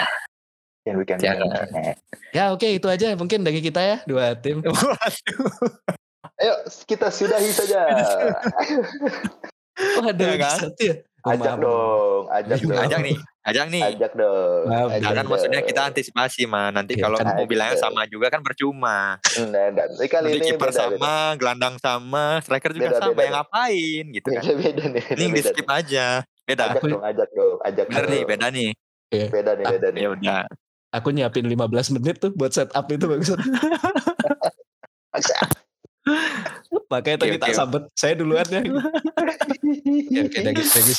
Weekend. 0.84 1.24
Jangan. 1.24 1.48
Ya 2.36 2.52
oke 2.52 2.68
itu 2.68 2.86
aja 2.86 3.16
mungkin 3.16 3.39
dari 3.42 3.63
kita 3.63 3.80
ya 3.80 3.98
dua 4.04 4.36
tim. 4.36 4.60
Waduh. 4.68 5.72
Ayo 6.36 6.54
kita 6.84 7.08
sudahi 7.08 7.50
saja. 7.50 7.88
Oh 9.73 10.03
ada 10.03 10.17
Ya 10.17 10.29
lagi 10.29 10.43
kan? 10.43 10.57
satu 10.62 10.81
ya. 10.83 10.95
Oh, 11.23 11.31
ajak 11.31 11.39
maaf. 11.49 11.63
dong, 11.63 12.23
ajak 12.29 12.57
dong. 12.59 12.77
Ajak 12.77 12.99
nih, 12.99 13.15
ajak 13.43 13.65
nih. 13.69 13.83
Ajak 13.86 14.12
dong. 14.13 14.63
Maaf, 14.65 14.88
ajak 14.89 14.99
Jangan 15.01 15.15
dong. 15.17 15.31
maksudnya 15.31 15.62
kita 15.63 15.81
antisipasi 15.86 16.41
mah. 16.43 16.67
Nanti 16.69 16.93
Iya, 16.93 17.01
kalau 17.01 17.17
kan. 17.17 17.27
mau 17.33 17.45
bilangnya 17.45 17.77
sama 17.77 18.01
juga 18.05 18.27
kan 18.27 18.41
percuma. 18.41 19.15
Nah, 19.39 19.67
dan 19.71 19.88
tapi 19.89 20.05
kali 20.05 20.27
Nanti 20.27 20.38
ini 20.38 20.47
kiper 20.49 20.67
beda, 20.67 20.75
beda. 20.83 20.99
sama, 20.99 21.13
gelandang 21.36 21.75
sama, 21.79 22.25
striker 22.39 22.71
juga 22.71 22.86
Beda, 22.86 22.99
sama. 22.99 23.09
beda, 23.09 23.23
yang 23.23 23.36
ngapain 23.39 24.03
gitu 24.12 24.27
kan? 24.27 24.41
Beda, 24.43 24.53
beda 24.59 24.83
nih. 24.89 25.03
Ini 25.09 25.23
di 25.23 25.31
beda. 25.33 25.47
skip 25.49 25.67
aja. 25.69 26.05
Beda. 26.43 26.63
Ajak 26.69 26.83
dong, 26.83 27.01
ajak 27.01 27.29
dong, 27.31 27.55
ajak 27.63 27.86
Bener 27.88 28.03
dong. 28.03 28.12
nih, 28.12 28.21
beda 28.25 28.47
nih. 28.49 28.69
Beda 29.09 29.51
nih, 29.53 29.65
beda 29.69 29.88
nih. 29.89 30.01
Ya 30.01 30.09
udah. 30.12 30.41
Aku 30.91 31.07
nyiapin 31.09 31.47
15 31.47 31.55
menit 31.95 32.19
tuh 32.19 32.29
buat 32.29 32.51
setup 32.51 32.83
itu 32.86 33.05
bagus. 33.07 33.31
Makanya 36.86 37.17
tadi 37.19 37.36
tak 37.38 37.50
oke. 37.50 37.56
sambet. 37.56 37.84
Saya 37.93 38.13
duluan 38.15 38.46
ya. 38.46 38.62
Oke, 40.13 40.19
oke, 40.22 40.39
dari, 40.39 40.62
dari, 40.62 40.93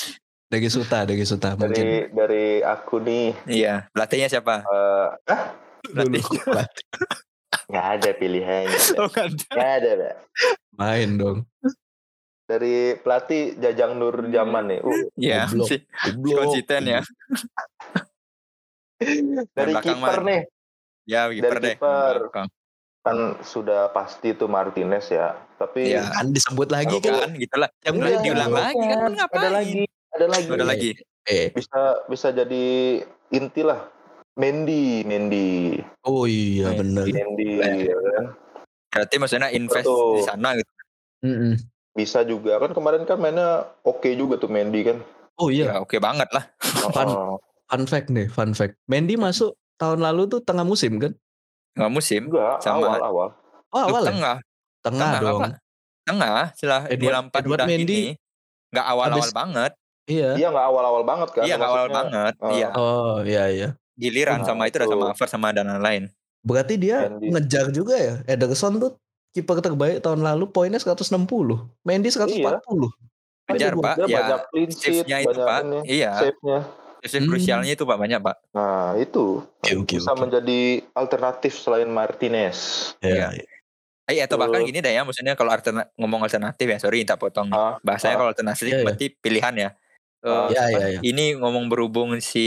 dari 0.47 0.68
Suta, 0.68 0.99
dari 1.03 1.23
Suta 1.23 1.53
dari 1.53 1.61
mungkin. 1.61 1.87
dari 2.11 2.44
aku 2.61 2.97
nih 2.99 3.27
Iya, 3.47 3.87
pelatihnya 3.90 4.29
siapa? 4.29 4.62
eh 4.62 5.42
Dulu. 5.87 6.18
nggak 7.70 7.87
ada 7.94 8.11
pilihannya 8.12 8.79
Oh, 8.99 9.09
nggak 9.09 9.29
ada 9.75 9.90
Mbak. 9.94 10.14
Main 10.75 11.11
dong. 11.16 11.38
dari 12.44 12.75
pelatih 12.97 13.57
Jajang 13.57 13.97
Nur 13.97 14.16
Zaman 14.27 14.64
nih 14.66 14.81
uh, 14.81 15.05
Iya, 15.14 15.40
sih. 15.62 15.81
Goblok. 16.07 16.37
Konsisten 16.44 16.83
ya. 16.87 17.01
dari 19.51 19.73
kiper 19.77 20.18
nih 20.23 20.42
Ya, 21.05 21.29
kiper 21.29 21.53
Dari 21.55 21.62
deh. 21.62 21.75
kiper. 21.77 22.16
Kan 23.01 23.16
sudah 23.40 23.88
pasti 23.90 24.33
itu 24.33 24.44
Martinez 24.47 25.09
ya 25.11 25.37
tapi 25.57 25.81
Iya. 25.90 26.03
Kan 26.11 26.31
disebut 26.31 26.69
lagi 26.69 26.97
kan. 26.99 27.14
Kan 27.21 27.33
gitu 27.35 27.57
lah. 27.57 27.71
Yang 27.81 27.95
Iya, 27.97 28.19
diulang 28.21 28.51
bukan. 28.51 28.62
lagi 28.62 28.85
kan 28.85 28.99
ngapain? 29.12 29.38
ada 29.38 29.51
lagi 29.51 29.83
ada 30.11 30.27
lagi 30.29 30.49
Ada 30.49 30.64
lagi. 30.64 30.90
Eh, 31.25 31.47
bisa 31.51 31.81
bisa 32.05 32.29
jadi 32.31 32.64
inti 33.31 33.62
lah 33.62 33.81
Mendy 34.35 35.01
Mendy 35.03 35.81
oh 36.03 36.25
iya 36.25 36.69
bener. 36.71 37.07
Mendy 37.07 37.49
Boleh. 37.57 37.81
ya 37.83 37.97
kan 37.97 38.25
Berarti 38.90 39.14
maksudnya 39.17 39.49
invest 39.49 39.83
Betul. 39.85 40.12
di 40.12 40.23
sana 40.23 40.49
gitu. 40.53 40.71
Mm-mm. 41.23 41.55
bisa 41.93 42.21
juga 42.23 42.59
kan 42.59 42.71
kemarin 42.71 43.03
kan 43.03 43.17
mainnya 43.17 43.64
oke 43.81 44.07
juga 44.12 44.35
tuh 44.37 44.47
Mendy 44.47 44.85
kan 44.85 44.99
Oh 45.35 45.49
iya, 45.49 45.67
Ya, 45.69 45.75
oke 45.79 45.99
banget 45.99 46.31
lah. 46.31 46.47
Fun. 46.93 47.09
Oh, 47.09 47.43
fun 47.64 47.83
fact 47.85 48.07
nih, 48.07 48.29
fun 48.29 48.53
fact. 48.53 48.79
Mendy 48.85 49.14
masuk 49.14 49.51
tahun 49.75 49.99
lalu 49.99 50.29
tuh 50.29 50.38
tengah 50.38 50.62
musim 50.62 50.95
kan? 50.99 51.11
Nggak 51.75 51.90
musim. 51.90 52.23
enggak 52.29 52.62
Sama- 52.62 52.87
awal 52.87 53.01
awal 53.03 53.29
Oh 53.71 53.83
awal 53.83 54.03
ya? 54.05 54.38
Tengah. 54.85 55.01
Tengah, 55.01 55.11
Tengah 55.11 55.20
dong. 55.25 55.40
apa? 55.40 55.49
Tengah 56.05 56.40
setelah 56.53 56.83
di 56.85 56.92
Edward- 56.94 57.14
Lampard 57.16 57.42
Edward 57.42 57.59
udah 57.59 57.66
Mendy 57.66 57.83
ini. 57.83 58.12
Nggak 58.70 58.87
awal-awal 58.87 59.31
banget. 59.33 59.73
Iya. 60.05 60.31
iya 60.37 60.49
nggak 60.49 60.66
awal 60.66 60.85
awal 60.85 61.03
banget 61.03 61.29
kan 61.33 61.42
Iya, 61.42 61.55
nggak 61.57 61.70
awal 61.70 61.88
banget. 61.88 62.35
oh. 62.37 62.51
Iya. 62.51 62.68
Oh 62.75 63.16
iya 63.23 63.44
iya. 63.49 63.68
Giliran 63.94 64.38
Nah, 64.38 64.47
sama 64.47 64.62
itu 64.66 64.77
udah 64.77 64.88
sama 64.90 65.05
Havertz 65.09 65.33
sama 65.33 65.49
dan 65.51 65.64
lain-lain. 65.66 66.12
Berarti 66.40 66.75
dia 66.77 67.09
Mendy. 67.09 67.33
ngejar 67.33 67.66
juga 67.70 67.97
ya. 67.97 68.14
Ederson 68.27 68.77
tuh 68.77 69.01
kiper 69.31 69.59
terbaik 69.59 69.99
tahun 69.99 70.20
lalu 70.20 70.44
poinnya 70.47 70.77
160. 70.77 71.09
Mendy 71.81 72.12
140. 72.12 72.92
Ngejar, 73.47 73.73
Aduh, 73.73 73.81
Pak. 73.81 73.94
dia 73.99 74.07
Ya, 74.07 74.18
banyak 74.18 74.40
clean 74.47 74.70
sheet 74.70 74.85
Save-nya 74.99 75.16
itu, 75.18 75.29
banyak 75.31 75.47
Pak. 75.47 75.61
ini, 75.62 75.79
Iya. 75.87 76.11
save-nya 76.18 76.59
Save 77.03 77.16
Hmm. 77.18 77.31
krusialnya 77.31 77.73
itu 77.75 77.85
Pak 77.85 77.99
banyak, 77.99 78.16
Pak. 78.18 78.37
nah 78.51 78.97
itu 78.97 79.25
Oke 79.59 79.73
oke 79.75 79.94
bisa 79.94 80.11
oke. 80.11 80.20
menjadi 80.23 80.61
alternatif 80.94 81.53
selain 81.55 81.85
Martinez 81.87 82.59
Ya, 82.99 83.29
Iya. 84.05 84.21
Eh, 84.21 84.27
atau 84.27 84.37
bahkan 84.37 84.61
gini 84.61 84.79
deh 84.79 84.90
ya, 84.90 85.01
maksudnya 85.01 85.33
kalau 85.33 85.49
alterna- 85.49 85.88
ngomong 85.95 86.21
alternatif 86.23 86.67
ya, 86.67 86.77
sorry 86.77 87.03
tak 87.03 87.17
potong. 87.17 87.49
Ah, 87.49 87.81
Bahasanya 87.81 88.14
ah. 88.14 88.19
kalau 88.19 88.31
alternatif 88.31 88.62
Iya, 88.62 88.75
iya. 88.75 88.85
berarti 88.85 89.07
pilihan 89.14 89.55
ya. 89.55 89.69
Eh, 90.21 90.29
Ah. 90.29 90.47
Iya, 90.47 90.62
iya, 90.71 90.87
iya. 90.90 91.01
Ini 91.03 91.25
ngomong 91.37 91.67
berhubung 91.67 92.17
si 92.19 92.47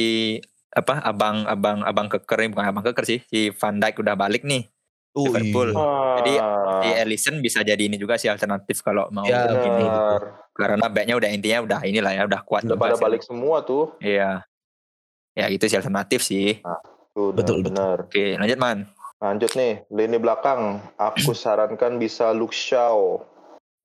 apa 0.69 1.01
abang 1.01 1.45
abang 1.45 1.81
abang 1.81 2.05
keker 2.07 2.37
ini 2.39 2.49
bukan 2.51 2.67
abang 2.67 2.83
keker 2.83 3.01
sih 3.03 3.19
si 3.23 3.49
Van 3.51 3.75
Dijk 3.75 3.97
udah 3.97 4.13
balik 4.13 4.43
nih 4.43 4.69
Oh, 5.11 5.25
Liverpool. 5.25 5.73
iya. 5.73 6.13
Jadi, 6.15 6.33
Ah, 6.37 6.77
si 6.77 6.89
Ellison 6.95 7.35
bisa 7.39 7.59
jadi 7.61 7.79
ini 7.79 7.95
juga 7.95 8.13
sih 8.15 8.27
alternatif 8.27 8.81
kalau 8.81 9.09
mau 9.09 9.25
Ya, 9.25 9.49
gini 9.49 9.81
benar. 9.81 10.21
karena 10.53 10.85
backnya 10.87 11.15
udah 11.15 11.29
intinya 11.31 11.59
udah 11.63 11.79
inilah 11.81 12.11
ya 12.11 12.23
udah 12.23 12.41
kuat 12.43 12.61
Udah 12.63 12.77
pada 12.77 12.93
balik 12.95 13.21
semua 13.21 13.61
tuh. 13.61 13.97
iya 13.97 14.45
ya 15.31 15.45
itu 15.47 15.65
sih 15.65 15.73
alternatif 15.75 16.21
sih 16.21 16.61
Tuh, 17.11 17.29
Betul, 17.31 17.65
betul. 17.65 17.73
benar. 17.73 17.97
oke 18.03 18.25
lanjut 18.37 18.57
man 18.59 18.77
Lanjut 19.17 19.51
nih, 19.57 19.81
lini 19.89 20.17
belakang. 20.21 20.77
Aku 20.97 21.33
sarankan 21.33 21.97
bisa 21.97 22.29
Luke 22.33 22.53
Shaw. 22.53 23.21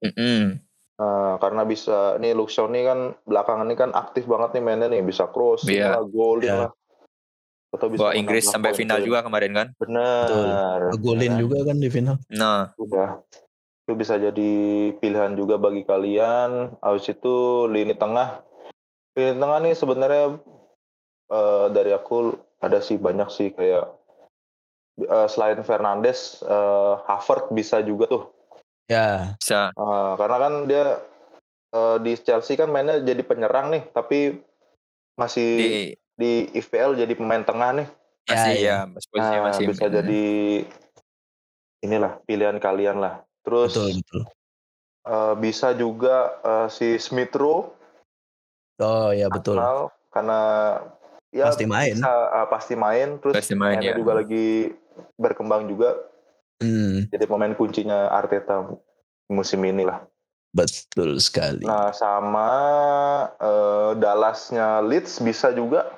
Mm-mm. 0.05 0.61
Nah, 1.01 1.40
karena 1.40 1.62
bisa 1.64 2.21
nih 2.21 2.37
Luke 2.37 2.53
Shaw 2.53 2.68
nih 2.68 2.85
kan 2.85 2.99
belakangan 3.25 3.66
ini 3.66 3.77
kan 3.79 3.90
aktif 3.97 4.29
banget 4.29 4.61
nih 4.61 4.62
mainnya 4.62 4.88
nih, 4.92 5.01
bisa 5.01 5.25
crossing 5.31 5.81
Iya. 5.81 5.99
lah, 5.99 6.05
golin 6.05 6.45
Iya. 6.47 6.57
lah. 6.68 6.71
Atau 7.73 7.88
bisa 7.88 8.05
bawa 8.05 8.12
Inggris 8.12 8.45
sampai 8.45 8.77
final 8.77 9.01
juga 9.01 9.25
kemarin 9.25 9.53
kan 9.57 9.68
Benar. 9.81 10.92
Ya 10.92 11.01
kan? 11.01 11.40
juga 11.40 11.59
kan 11.64 11.77
di 11.81 11.88
final. 11.88 12.21
nah 12.29 12.68
Udah. 12.77 13.25
Itu 13.88 13.97
bisa 13.97 14.21
jadi 14.21 14.53
pilihan 15.01 15.33
juga 15.33 15.57
bagi 15.57 15.81
kalian. 15.88 16.77
Habis 16.85 17.16
itu 17.16 17.66
lini 17.73 17.97
tengah. 17.97 18.45
Lini 19.16 19.40
tengah 19.40 19.59
nih 19.64 19.73
sebenarnya 19.73 20.37
eh, 21.33 21.66
dari 21.73 21.97
aku 21.97 22.37
ada 22.61 22.85
sih 22.85 23.01
banyak 23.01 23.33
sih 23.33 23.57
kayak 23.57 23.88
eh, 25.00 25.28
selain 25.28 25.61
Fernandes, 25.64 26.42
eh, 26.44 26.94
Havertz 27.09 27.52
bisa 27.55 27.81
juga 27.81 28.09
tuh. 28.09 28.24
Ya, 28.90 29.38
bisa 29.40 29.72
Eh, 29.72 30.12
karena 30.20 30.37
kan 30.37 30.55
dia 30.68 30.87
eh, 31.72 31.96
di 32.05 32.12
Chelsea 32.20 32.59
kan 32.61 32.68
mainnya 32.68 33.00
jadi 33.00 33.22
penyerang 33.24 33.72
nih, 33.72 33.83
tapi 33.96 34.37
masih 35.16 35.48
di 36.12 36.44
di, 36.52 36.61
IPL 36.61 36.98
jadi 37.00 37.12
pemain 37.16 37.42
tengah 37.42 37.70
nih. 37.83 37.88
masih 38.28 38.55
Ya, 38.55 38.62
ya, 38.62 38.76
posisinya 38.92 39.40
Nah, 39.40 39.46
masih 39.50 39.64
bisa 39.72 39.85
jadi 39.90 40.24
inilah 41.83 42.22
pilihan 42.28 42.57
kalian 42.62 43.02
lah. 43.02 43.24
Terus 43.42 43.74
betul, 43.74 43.90
betul. 43.98 44.22
eh, 45.09 45.35
bisa 45.40 45.68
juga 45.74 46.16
eh, 46.44 46.68
si 46.70 47.00
Smith 47.00 47.35
Rowe 47.35 47.83
Oh, 48.83 49.14
ya 49.14 49.31
betul. 49.31 49.62
Arsenal, 49.62 49.78
karena 50.11 50.40
ya 51.31 51.46
Pasti 51.52 51.64
main. 51.70 51.94
bisa, 51.94 52.12
eh, 52.35 52.46
pasti 52.50 52.74
main 52.74 53.09
terus 53.22 53.35
Pasti 53.38 53.55
main, 53.55 53.78
ya. 53.78 53.94
juga 53.94 54.18
lagi 54.18 54.74
berkembang 55.16 55.66
juga 55.66 55.96
Hmm, 56.59 57.11
jadi 57.11 57.26
pemain 57.26 57.50
kuncinya 57.52 58.07
Arteta 58.09 58.62
musim 59.26 59.59
ini 59.62 59.83
lah. 59.83 60.07
betul 60.52 61.18
sekali. 61.18 61.66
Nah 61.66 61.90
sama 61.90 62.48
eh, 63.35 63.90
Dallasnya 63.98 64.78
Leeds 64.81 65.18
bisa 65.18 65.50
juga. 65.50 65.90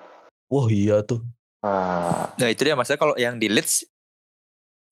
Wah, 0.48 0.64
iya 0.66 1.02
tuh. 1.02 1.20
Nah, 1.60 2.32
Nah 2.34 2.48
itu 2.48 2.62
dia 2.62 2.72
maksudnya 2.72 2.96
kalau 2.96 3.12
yang 3.14 3.36
di 3.36 3.52
Leeds 3.52 3.84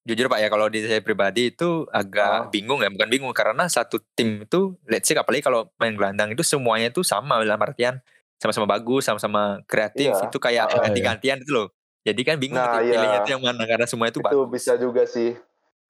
jujur 0.02 0.26
pak 0.26 0.42
ya 0.42 0.50
kalau 0.50 0.66
di 0.66 0.82
saya 0.82 0.98
pribadi 0.98 1.54
itu 1.54 1.86
agak 1.88 2.26
Ah. 2.26 2.50
bingung 2.50 2.82
ya 2.82 2.90
bukan 2.90 3.06
bingung 3.06 3.30
karena 3.30 3.70
satu 3.70 4.02
tim 4.12 4.42
itu 4.42 4.74
let's 4.84 5.06
say 5.06 5.14
apalagi 5.14 5.40
kalau 5.40 5.70
main 5.78 5.94
gelandang 5.94 6.34
itu 6.34 6.42
semuanya 6.42 6.90
itu 6.90 7.06
sama 7.06 7.38
dalam 7.38 7.56
artian 7.56 8.02
sama-sama 8.36 8.66
bagus 8.66 9.06
sama-sama 9.06 9.62
kreatif 9.64 10.10
Iya. 10.10 10.26
itu 10.26 10.36
kayak 10.36 10.64
Ah, 10.68 10.90
ganti-gantian 10.90 11.38
itu 11.38 11.54
loh 11.54 11.70
jadi 12.02 12.20
kan 12.22 12.36
bingung 12.36 12.58
Nah, 12.58 12.78
gitu, 12.80 12.92
pilihnya 12.92 13.18
itu 13.20 13.30
yang 13.30 13.42
mana 13.42 13.62
karena 13.62 13.86
semua 13.86 14.06
itu 14.06 14.18
itu 14.18 14.24
bagus 14.24 14.48
bisa 14.48 14.72
juga 14.74 15.02
sih. 15.04 15.38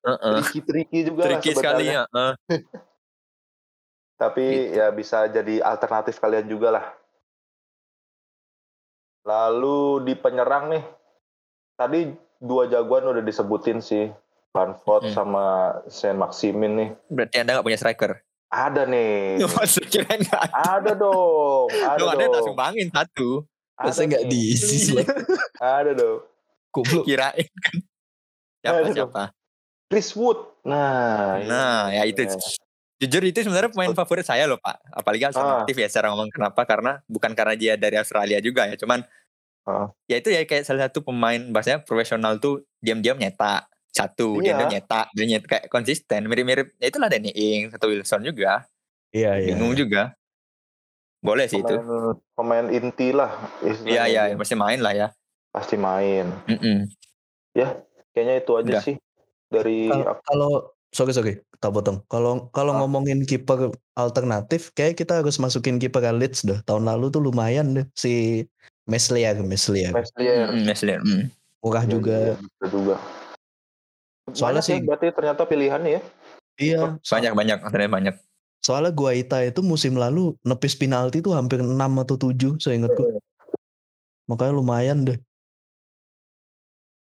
Tricky-tricky 0.03 0.99
juga 1.07 1.23
lah 1.23 1.29
tricky 1.39 1.51
sekali 1.53 1.85
ya 1.87 2.03
eh. 2.05 2.35
Tapi 4.19 4.45
Gitu. 4.45 4.77
ya 4.77 4.87
bisa 4.91 5.27
jadi 5.27 5.59
alternatif 5.61 6.17
kalian 6.17 6.47
juga 6.47 6.69
lah. 6.71 6.87
Lalu 9.23 9.79
di 10.05 10.15
penyerang 10.15 10.71
nih, 10.71 10.85
tadi 11.75 12.11
dua 12.39 12.67
jagoan 12.67 13.07
udah 13.09 13.19
disebutin 13.21 13.79
sih, 13.79 14.11
Bamford 14.51 15.07
Hmm. 15.07 15.15
sama 15.15 15.45
Saint 15.87 16.15
Maximin 16.15 16.73
nih. 16.75 16.91
berarti 17.09 17.37
anda 17.39 17.55
nggak 17.55 17.65
punya 17.65 17.79
striker 17.79 18.13
Ada 18.49 18.85
nih, 18.85 19.39
Maksudnya 19.57 20.03
ada 20.05 20.39
ada 20.77 20.93
dong, 20.93 21.71
ada 21.73 21.97
Lu 21.97 22.07
ada 22.07 22.21
tak 22.21 22.31
dong, 22.37 22.47
sumbangin 22.47 22.89
satu 22.91 23.47
Masa 23.83 24.01
nggak 24.03 24.25
diisi 24.25 24.77
slot? 24.83 25.07
Ada 25.59 25.93
dong. 25.93 26.21
Goblok. 26.71 27.05
kirain 27.05 27.49
kan 27.61 27.77
siapa 28.59 28.77
Ada 28.79 28.87
dong. 28.87 28.97
siapa 28.97 29.23
Chris 29.87 30.09
Wood. 30.15 30.39
Nah, 30.65 31.37
Nah, 31.43 31.91
ya 31.91 32.03
itu. 32.03 32.23
iya. 32.23 32.33
Jujur 32.97 33.23
itu 33.23 33.43
sebenarnya 33.43 33.69
pemain 33.69 33.93
favorit 33.93 34.23
saya 34.23 34.47
loh 34.47 34.57
Pak. 34.57 34.79
Apalagi 34.89 35.27
alternatif 35.27 35.75
ya 35.75 35.87
secara 35.87 36.15
ngomong 36.15 36.31
kenapa? 36.31 36.63
Karena 36.63 37.03
bukan 37.05 37.35
karena 37.35 37.53
dia 37.53 37.75
dari 37.75 37.99
Australia 37.99 38.39
juga 38.39 38.65
ya. 38.65 38.79
Cuman 38.79 39.03
Ah. 39.63 39.91
ya 40.07 40.17
itu 40.17 40.27
ya 40.27 40.43
kayak 40.43 40.65
salah 40.65 40.87
satu 40.87 41.03
pemain 41.03 41.39
bahasanya 41.47 41.83
profesional 41.83 42.39
tuh 42.39 42.63
diam-diam 42.79 43.15
nyetak 43.15 43.67
satu, 43.91 44.39
Iya. 44.39 44.57
diam-diam 44.57 44.71
nyetak, 44.73 45.07
dia 45.13 45.25
nyetak 45.29 45.49
kayak 45.49 45.65
konsisten, 45.69 46.25
mirip-mirip. 46.25 46.73
Ya 46.79 46.89
itulah 46.89 47.07
Danny 47.07 47.31
Ings 47.31 47.71
atau 47.71 47.87
Wilson 47.87 48.25
juga. 48.25 48.65
Iya, 49.13 49.39
iya. 49.39 49.47
Bingung 49.53 49.77
juga. 49.77 50.17
Boleh 51.23 51.47
sih 51.47 51.63
itu. 51.63 51.71
Pemain, 51.79 52.19
pemain 52.35 52.67
inti 52.69 53.15
lah. 53.15 53.31
Iya 53.87 54.11
iya, 54.11 54.23
dia. 54.29 54.37
pasti 54.37 54.59
main 54.59 54.83
lah 54.83 54.93
ya. 54.93 55.09
Pasti 55.55 55.79
main. 55.79 56.27
Mm-mm. 56.51 56.91
Kayaknya 58.13 58.35
itu 58.43 58.53
aja 58.59 58.69
Udah. 58.77 58.83
sih 58.83 58.97
dari. 59.49 59.89
Kalau 60.27 60.75
sorry 60.91 61.15
sorry, 61.15 61.33
tak 61.63 61.73
potong. 61.73 62.03
Kalau 62.11 62.51
kalau 62.51 62.77
Ah. 62.77 62.85
ngomongin 62.85 63.23
kiper 63.23 63.71
alternatif, 63.95 64.75
kayak 64.75 64.99
kita 64.99 65.23
harus 65.23 65.39
masukin 65.39 65.79
kiper 65.79 66.03
Leeds 66.13 66.43
dah. 66.43 66.59
Tahun 66.67 66.85
lalu 66.85 67.09
tuh 67.09 67.23
lumayan 67.23 67.73
deh 67.73 67.87
si 67.95 68.45
Meslier, 68.85 69.39
Meslier. 69.41 69.95
Meslier. 69.95 70.51
Mm-mm, 70.51 70.67
Meslier, 70.67 71.01
mm. 71.01 71.25
Murah 71.63 71.87
juga. 71.87 72.35
bisa 72.35 72.67
juga. 72.67 72.97
Soalnya 74.35 74.59
Banyak 74.59 74.65
ya, 74.67 74.77
sih- 74.77 74.83
berarti 74.83 75.07
ternyata 75.15 75.43
pilihannya 75.47 75.91
ya. 75.97 76.03
Iya. 76.59 76.81
Banyak 77.01 77.33
banyak, 77.33 77.59
ternyata 77.71 77.93
banyak. 77.95 78.15
Soalnya 78.63 78.95
Guaita 78.95 79.43
itu 79.43 79.59
musim 79.67 79.99
lalu 79.99 80.39
nepis 80.47 80.79
penalti 80.79 81.19
tuh 81.19 81.35
hampir 81.35 81.59
6 81.59 81.75
atau 81.75 82.15
7 82.15 82.63
saya 82.63 82.79
ingatku. 82.79 83.19
Makanya 84.31 84.53
lumayan 84.55 85.03
deh. 85.03 85.19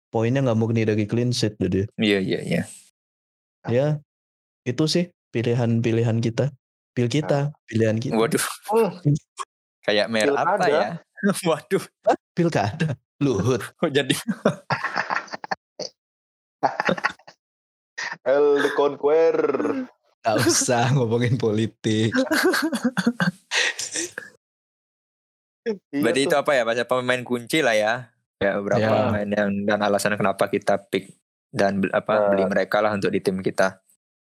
Poinnya 0.10 0.40
nggak 0.42 0.58
murni 0.58 0.88
dari 0.88 1.04
clean 1.04 1.36
sheet 1.36 1.60
deh 1.60 1.70
dia. 1.70 1.86
Iya 2.00 2.20
iya 2.24 2.40
iya. 2.42 2.62
Ya, 3.68 4.00
itu 4.64 4.88
sih 4.88 5.12
pilihan-pilihan 5.36 6.24
kita. 6.24 6.56
Pil 6.96 7.12
kita, 7.12 7.52
pilihan 7.68 8.00
kita. 8.00 8.16
Waduh. 8.16 8.42
Hmm. 8.72 8.96
Kayak 9.84 10.08
mer 10.10 10.32
apa 10.32 10.66
ya? 10.66 11.04
Waduh, 11.50 11.84
Pilkada. 12.34 12.96
Luhut. 13.20 13.60
jadi 13.96 14.16
El 18.24 18.64
de 18.64 18.72
Conquer. 18.80 19.36
Gak 20.20 20.36
usah 20.44 20.86
ngomongin 20.96 21.36
politik. 21.36 22.12
Iya 25.62 26.02
Berarti 26.02 26.22
itu 26.22 26.36
apa 26.36 26.52
ya? 26.52 26.64
Bahasa 26.64 26.84
pemain 26.84 27.22
kunci 27.22 27.60
lah 27.60 27.76
ya. 27.76 27.94
Ya 28.38 28.56
beberapa 28.56 28.80
Ya. 28.82 28.92
pemain 29.06 29.28
yang 29.28 29.50
dan 29.66 29.80
alasan 29.82 30.16
kenapa 30.16 30.48
kita 30.48 30.80
pick 30.88 31.12
dan 31.50 31.84
apa 31.92 32.14
Eh. 32.16 32.28
beli 32.32 32.44
mereka 32.48 32.80
lah 32.80 32.92
untuk 32.92 33.10
di 33.10 33.20
tim 33.20 33.40
kita. 33.40 33.84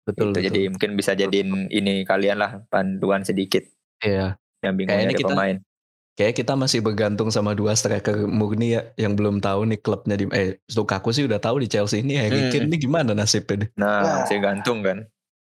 Betul, 0.04 0.30
Itu 0.30 0.36
betul. 0.36 0.44
jadi 0.44 0.62
mungkin 0.68 0.92
bisa 0.94 1.12
jadiin 1.14 1.50
ini 1.70 2.04
kalian 2.04 2.36
lah 2.36 2.60
panduan 2.68 3.24
sedikit 3.24 3.64
Iya. 4.00 4.36
yang 4.60 4.76
bingung 4.76 4.92
nyari 4.94 5.16
kita- 5.16 5.32
pemain. 5.32 5.58
Kayak 6.14 6.36
kita 6.38 6.54
masih 6.54 6.80
bergantung 6.80 7.28
sama 7.28 7.52
dua 7.52 7.74
striker 7.74 8.30
murni 8.30 8.78
ya 8.78 8.94
yang 8.96 9.16
belum 9.16 9.42
tahu 9.42 9.66
nih 9.66 9.80
klubnya 9.80 10.14
di 10.14 10.30
eh 10.30 10.62
Lukaku 10.70 11.10
sih 11.10 11.26
udah 11.26 11.40
tahu 11.40 11.58
di 11.58 11.68
Chelsea 11.68 12.00
ini 12.00 12.14
Harry 12.14 12.38
Hmm. 12.40 12.52
Kane 12.54 12.66
ini 12.68 12.78
gimana 12.78 13.12
nasibnya 13.12 13.66
deh. 13.66 13.70
Nah, 13.74 13.90
Nah. 13.98 14.14
masih 14.22 14.38
gantung 14.38 14.80
kan. 14.82 15.08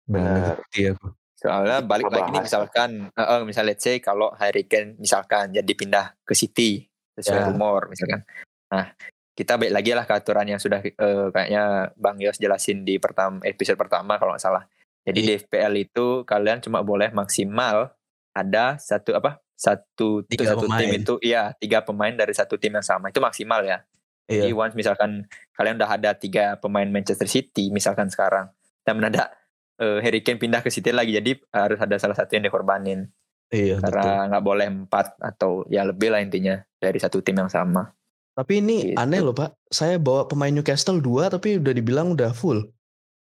Benar. 0.07 0.61
Iya. 0.73 0.95
Soalnya 1.35 1.81
balik 1.81 2.13
lagi 2.13 2.29
nih 2.29 2.43
misalkan 2.45 3.09
eh, 3.09 3.21
eh, 3.21 3.41
misal 3.41 3.65
let's 3.65 3.81
say 3.81 3.97
kalau 3.97 4.29
Harry 4.37 4.69
Kane 4.69 4.93
misalkan 5.01 5.49
jadi 5.49 5.71
pindah 5.73 6.13
ke 6.21 6.37
City 6.37 6.85
sesuai 7.17 7.41
Ya. 7.41 7.47
rumor 7.49 7.89
misalkan. 7.89 8.21
Nah, 8.69 8.93
kita 9.33 9.57
balik 9.57 9.73
lagi 9.73 9.91
lah 9.97 10.05
ke 10.05 10.13
aturan 10.13 10.45
yang 10.45 10.61
sudah 10.61 10.85
eh, 10.85 11.27
kayaknya 11.33 11.89
Bang 11.97 12.21
Yos 12.21 12.37
jelasin 12.37 12.85
di 12.85 13.01
pertama 13.01 13.41
episode 13.41 13.73
pertama 13.75 14.21
kalau 14.21 14.37
nggak 14.37 14.43
salah. 14.45 14.63
Jadi 15.01 15.17
Iya. 15.17 15.27
di 15.27 15.33
FPL 15.41 15.73
itu 15.81 16.05
kalian 16.29 16.61
cuma 16.61 16.85
boleh 16.85 17.09
maksimal 17.09 17.89
ada 18.37 18.77
satu 18.77 19.17
apa? 19.17 19.41
Satu 19.57 20.21
Tiga 20.25 20.45
satu 20.53 20.65
tim 20.73 20.89
itu 20.93 21.17
iya 21.21 21.53
tiga 21.57 21.81
pemain 21.81 22.13
dari 22.13 22.33
satu 22.33 22.57
tim 22.57 22.73
yang 22.73 22.85
sama 22.85 23.09
itu 23.09 23.17
maksimal 23.17 23.65
ya. 23.65 23.81
Jadi 24.29 24.53
Iya. 24.53 24.57
once 24.57 24.77
misalkan 24.77 25.25
kalian 25.57 25.81
udah 25.81 25.89
ada 25.89 26.13
tiga 26.13 26.53
pemain 26.61 26.85
Manchester 26.85 27.25
City 27.25 27.73
misalkan 27.73 28.13
sekarang 28.13 28.53
dan 28.85 28.93
mendadak 28.97 29.33
eh, 29.81 29.99
Harry 29.99 30.21
Kane 30.21 30.37
pindah 30.37 30.61
ke 30.61 30.69
City 30.69 30.93
lagi 30.93 31.11
jadi 31.11 31.35
harus 31.51 31.77
ada 31.77 31.97
salah 31.97 32.13
satu 32.13 32.31
yang 32.31 32.45
dikorbanin 32.45 33.09
Iya 33.49 33.81
karena 33.81 34.29
nggak 34.29 34.45
boleh 34.45 34.63
empat 34.63 35.19
atau 35.19 35.67
ya 35.67 35.83
lebih 35.83 36.07
lah 36.07 36.23
intinya 36.23 36.55
dari 36.77 36.95
satu 36.95 37.19
tim 37.19 37.35
yang 37.35 37.49
sama. 37.49 37.91
Tapi 38.31 38.63
ini 38.63 38.77
Gitu. 38.87 38.95
aneh 38.95 39.19
loh 39.19 39.35
Pak. 39.35 39.59
Saya 39.67 39.99
bawa 39.99 40.23
pemain 40.23 40.47
Newcastle 40.47 40.97
dua 40.97 41.27
tapi 41.27 41.59
udah 41.59 41.73
dibilang 41.73 42.13
udah 42.13 42.31
full. 42.31 42.71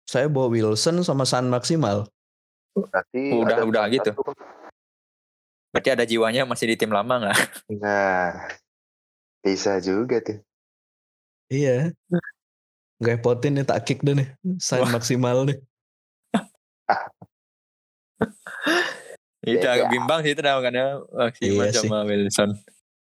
saya 0.05 0.29
bawa 0.29 0.47
Wilson 0.47 1.01
sama 1.01 1.25
San 1.25 1.49
Maksimal. 1.49 2.05
Berarti 2.71 3.23
Udah- 3.33 3.65
udah 3.65 3.83
gitu. 3.89 4.13
satu- 4.13 4.37
Berarti 5.67 5.89
ada 5.91 6.05
jiwanya 6.05 6.45
masih 6.45 6.69
di 6.69 6.77
tim 6.77 6.87
lama 6.87 7.19
nggak? 7.19 7.35
Nah, 7.81 8.47
bisa 9.41 9.81
juga 9.81 10.21
tuh. 10.21 10.39
Iya. 11.49 11.91
Ngerepotin 12.97 13.59
nih 13.59 13.65
tak 13.65 13.83
kick 13.83 13.99
deh 13.99 14.15
nih. 14.15 14.29
San 14.57 14.85
Wah. 14.85 14.93
Maksimal 14.93 15.43
nih. 15.43 15.57
Itu 19.45 19.61
agak 19.61 19.89
bimbang 19.89 20.19
sih 20.21 20.33
itu 20.33 20.41
namanya 20.41 20.99
Maximal 21.11 21.63
Iya 21.63 21.71
sih. 21.71 21.85
sama 21.85 21.97
Wilson. 22.03 22.49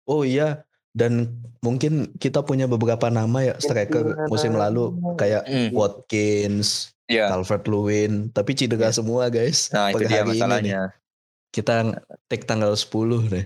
Oh 0.05 0.21
iya. 0.21 0.61
Dan 0.93 1.41
mungkin 1.61 2.09
kita 2.15 2.41
punya 2.41 2.65
beberapa 2.65 3.07
nama 3.07 3.43
ya 3.43 3.53
striker 3.57 4.27
musim 4.27 4.53
lalu 4.53 4.93
kayak 5.13 5.45
Hmm. 5.45 5.69
Watkins, 5.71 6.91
Iya. 7.07 7.27
Calvert 7.27 7.65
Lewin, 7.65 8.29
tapi 8.29 8.53
cedera 8.53 8.87
Iya. 8.87 8.95
semua 8.95 9.27
guys. 9.27 9.67
Nah 9.69 9.89
itu 9.89 10.03
dia 10.03 10.21
ini 10.21 10.35
masalahnya. 10.35 10.81
Kita 11.49 12.01
take 12.27 12.43
tanggal 12.43 12.73
10 12.73 13.23
deh. 13.25 13.45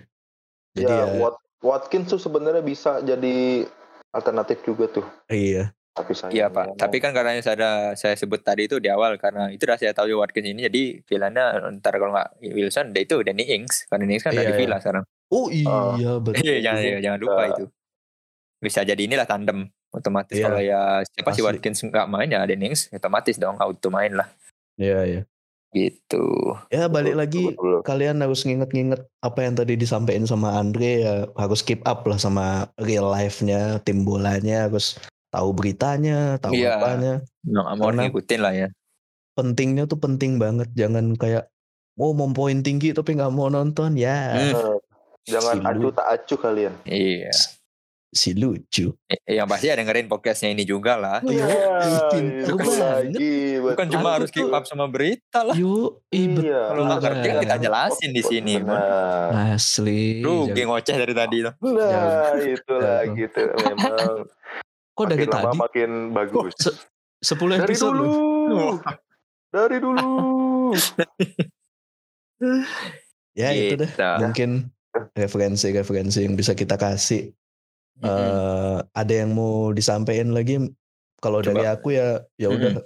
Jadi 0.73 0.89
ya, 0.89 1.05
ya, 1.05 1.17
Wat- 1.17 1.39
Watkins 1.61 2.09
tuh 2.09 2.17
sebenarnya 2.17 2.59
bisa 2.59 2.99
jadi 2.99 3.63
alternatif 4.11 4.59
juga 4.63 4.85
tuh. 4.89 5.05
iya. 5.27 5.71
Tapi 5.91 6.11
saya 6.15 6.31
Iya 6.31 6.45
pak. 6.47 6.79
Tapi 6.79 7.03
kan 7.03 7.11
karena 7.11 7.35
saya 7.43 7.55
ada 7.59 7.71
saya 7.99 8.15
sebut 8.15 8.39
tadi 8.39 8.71
itu 8.71 8.79
di 8.79 8.87
awal 8.87 9.19
karena 9.19 9.51
itu 9.51 9.67
udah 9.67 9.75
saya 9.75 9.91
tahu 9.91 10.15
Watkins 10.15 10.47
ini 10.47 10.71
jadi 10.71 10.81
pilihannya 11.03 11.67
ntar 11.83 11.99
kalau 11.99 12.15
nggak 12.15 12.39
Wilson 12.55 12.95
dia 12.95 13.03
itu 13.03 13.19
Danny 13.27 13.43
Ings 13.43 13.91
karena 13.91 14.07
Danny 14.07 14.15
Ings 14.15 14.23
kan 14.23 14.31
Iya, 14.31 14.47
di 14.47 14.53
Villa 14.55 14.77
sekarang. 14.79 15.03
Oh 15.31 15.51
iya 15.51 16.15
betul. 16.23 16.39
Iya 16.47 16.55
jangan 16.63 16.81
iya, 16.81 16.97
jangan 17.03 17.19
lupa 17.19 17.41
Bisa. 17.43 17.51
itu. 17.51 17.63
Bisa 18.61 18.79
jadi 18.87 19.01
inilah 19.03 19.27
tandem 19.27 19.67
otomatis 19.91 20.39
Iya. 20.39 20.45
kalau 20.47 20.61
ya 20.63 20.81
siapa 21.03 21.31
sih. 21.35 21.43
Watkins 21.43 21.79
nggak 21.83 22.07
main 22.07 22.31
ya 22.31 22.39
Danny 22.47 22.71
Ings 22.71 22.87
otomatis 22.95 23.35
dong 23.35 23.59
auto 23.59 23.91
main 23.91 24.15
lah 24.15 24.31
Iya 24.79 24.99
iya. 25.03 25.21
gitu. 25.71 26.55
Ya 26.71 26.87
balik 26.87 27.15
lagi 27.15 27.51
betul, 27.51 27.79
betul. 27.79 27.83
kalian 27.83 28.19
harus 28.19 28.43
nginget-nginget 28.43 29.07
apa 29.19 29.39
yang 29.43 29.55
tadi 29.55 29.75
disampaikan 29.75 30.23
sama 30.23 30.55
Andre 30.55 30.91
ya 30.99 31.15
harus 31.35 31.63
keep 31.63 31.79
up 31.83 32.03
lah 32.07 32.15
sama 32.15 32.67
real 32.79 33.07
life-nya 33.07 33.79
tim 33.83 34.03
bolanya 34.03 34.67
harus 34.67 34.99
tahu 35.31 35.49
beritanya 35.51 36.35
tahu 36.37 36.53
Iya. 36.53 36.75
apanya 36.75 37.13
Nggak 37.41 37.65
mau 37.73 37.89
ngikutin 37.89 38.39
lah 38.39 38.53
ya. 38.53 38.67
pentingnya 39.31 39.83
tuh 39.85 39.95
penting 39.95 40.35
banget 40.35 40.67
jangan 40.71 41.15
kayak 41.15 41.47
oh 41.95 42.11
mau 42.11 42.27
poin 42.29 42.59
tinggi 42.59 42.91
tapi 42.91 43.15
nggak 43.15 43.31
mau 43.31 43.47
nonton 43.47 43.95
ya 43.95 44.51
Hmm. 44.51 44.77
Jangan 45.23 45.55
Si 45.55 45.63
acuh 45.63 45.81
Lu- 45.81 45.93
tak 45.93 46.07
acuh 46.09 46.37
kalian. 46.39 46.73
Iya. 46.83 47.29
si 48.11 48.33
lucu 48.33 48.91
Eh, 49.07 49.39
Yang 49.39 49.47
pasti 49.47 49.67
ada 49.67 49.79
dengerin 49.79 50.03
podcastnya 50.05 50.51
ini 50.51 50.65
juga 50.65 50.97
lah. 50.97 51.23
Iya, 51.23 51.47
bikin 51.79 52.23
itu 52.41 52.51
tahu 52.51 52.73
lagi. 52.75 53.35
Bukan 53.61 53.87
cuma 53.87 54.09
harus 54.11 54.27
keep 54.27 54.51
up 54.51 54.65
sama 54.65 54.83
berita 54.85 55.39
lah. 55.41 55.55
yuk 55.55 56.03
Iya. 56.09 56.59
Kalau 56.67 56.83
nggak 56.83 56.99
ngerti 56.99 57.27
kita 57.39 57.55
jelasin 57.57 58.11
di 58.11 58.19
sini. 58.21 58.53
Nah, 58.59 59.55
asli 59.55 60.19
Rugi 60.19 60.51
Jangan- 60.51 60.67
ngoceh 60.67 60.95
dari 60.97 61.13
tadi 61.13 61.37
tuh. 61.39 61.53
nah 61.71 62.35
itulah 62.35 62.99
Jangan. 62.99 63.15
gitu 63.15 63.41
memang. 63.47 64.15
Kok 64.91 65.05
dari 65.07 65.23
makin 65.23 65.31
lama 65.33 65.43
tadi 65.45 65.57
makin 65.59 65.89
bagus. 66.11 66.53
Se- 66.57 66.79
10 67.21 67.37
Dari 67.53 67.61
episode 67.63 67.93
dulu. 67.93 68.11
loh. 68.49 68.75
Dari 69.47 69.77
dulu. 69.77 70.09
ya 73.31 73.49
itu 73.51 73.75
deh 73.77 73.87
Gitu. 73.87 74.17
mungkin 74.19 74.49
referensi-referensi 75.13 76.19
yang 76.21 76.35
bisa 76.35 76.51
kita 76.51 76.75
kasih 76.75 77.31
eh 78.01 78.77
ada 78.81 79.13
yang 79.13 79.31
mau 79.31 79.69
disampaikan 79.69 80.33
lagi 80.33 80.57
kalau 81.21 81.37
dari 81.39 81.63
aku 81.63 81.93
ya 81.93 82.17
ya 82.35 82.49
udah 82.49 82.81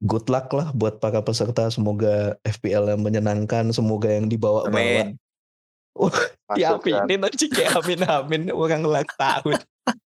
good 0.00 0.30
luck 0.30 0.46
lah 0.54 0.70
buat 0.70 1.02
para 1.02 1.18
peserta 1.20 1.66
semoga 1.68 2.38
FPL 2.40 2.86
yang 2.88 3.02
menyenangkan 3.02 3.74
semoga 3.74 4.08
yang 4.08 4.30
dibawa-bawa 4.30 4.70
Amin. 4.70 5.18
ya 6.54 6.78
Masuk 6.78 6.86
kan. 6.86 7.02
aminin 7.02 7.26
aja 7.26 7.46
kayak 7.50 7.72
amin 7.76 8.00
amin 8.06 8.42
orang 8.48 8.82
ulang 8.86 9.10
tahun 9.18 9.58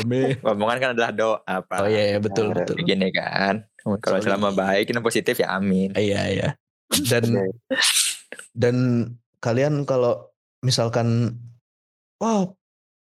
amin. 0.00 0.34
Omongan 0.48 0.78
kan 0.78 0.90
adalah 0.92 1.10
doa 1.10 1.54
pak. 1.60 1.78
oh 1.78 1.88
iya 1.88 2.14
iya, 2.14 2.18
betul 2.18 2.50
Nah, 2.50 2.56
betul. 2.58 2.74
Begini 2.78 3.08
kan. 3.10 3.64
Kalau 4.00 4.18
selama 4.18 4.48
baik 4.50 4.88
dan 4.88 5.04
positif 5.04 5.36
ya 5.36 5.54
amin. 5.54 5.92
iya 5.94 6.22
iya. 6.26 6.48
Dan 6.88 7.24
dan 8.52 8.76
kalian 9.38 9.84
kalau 9.84 10.30
misalkan 10.60 11.36
wah 12.16 12.48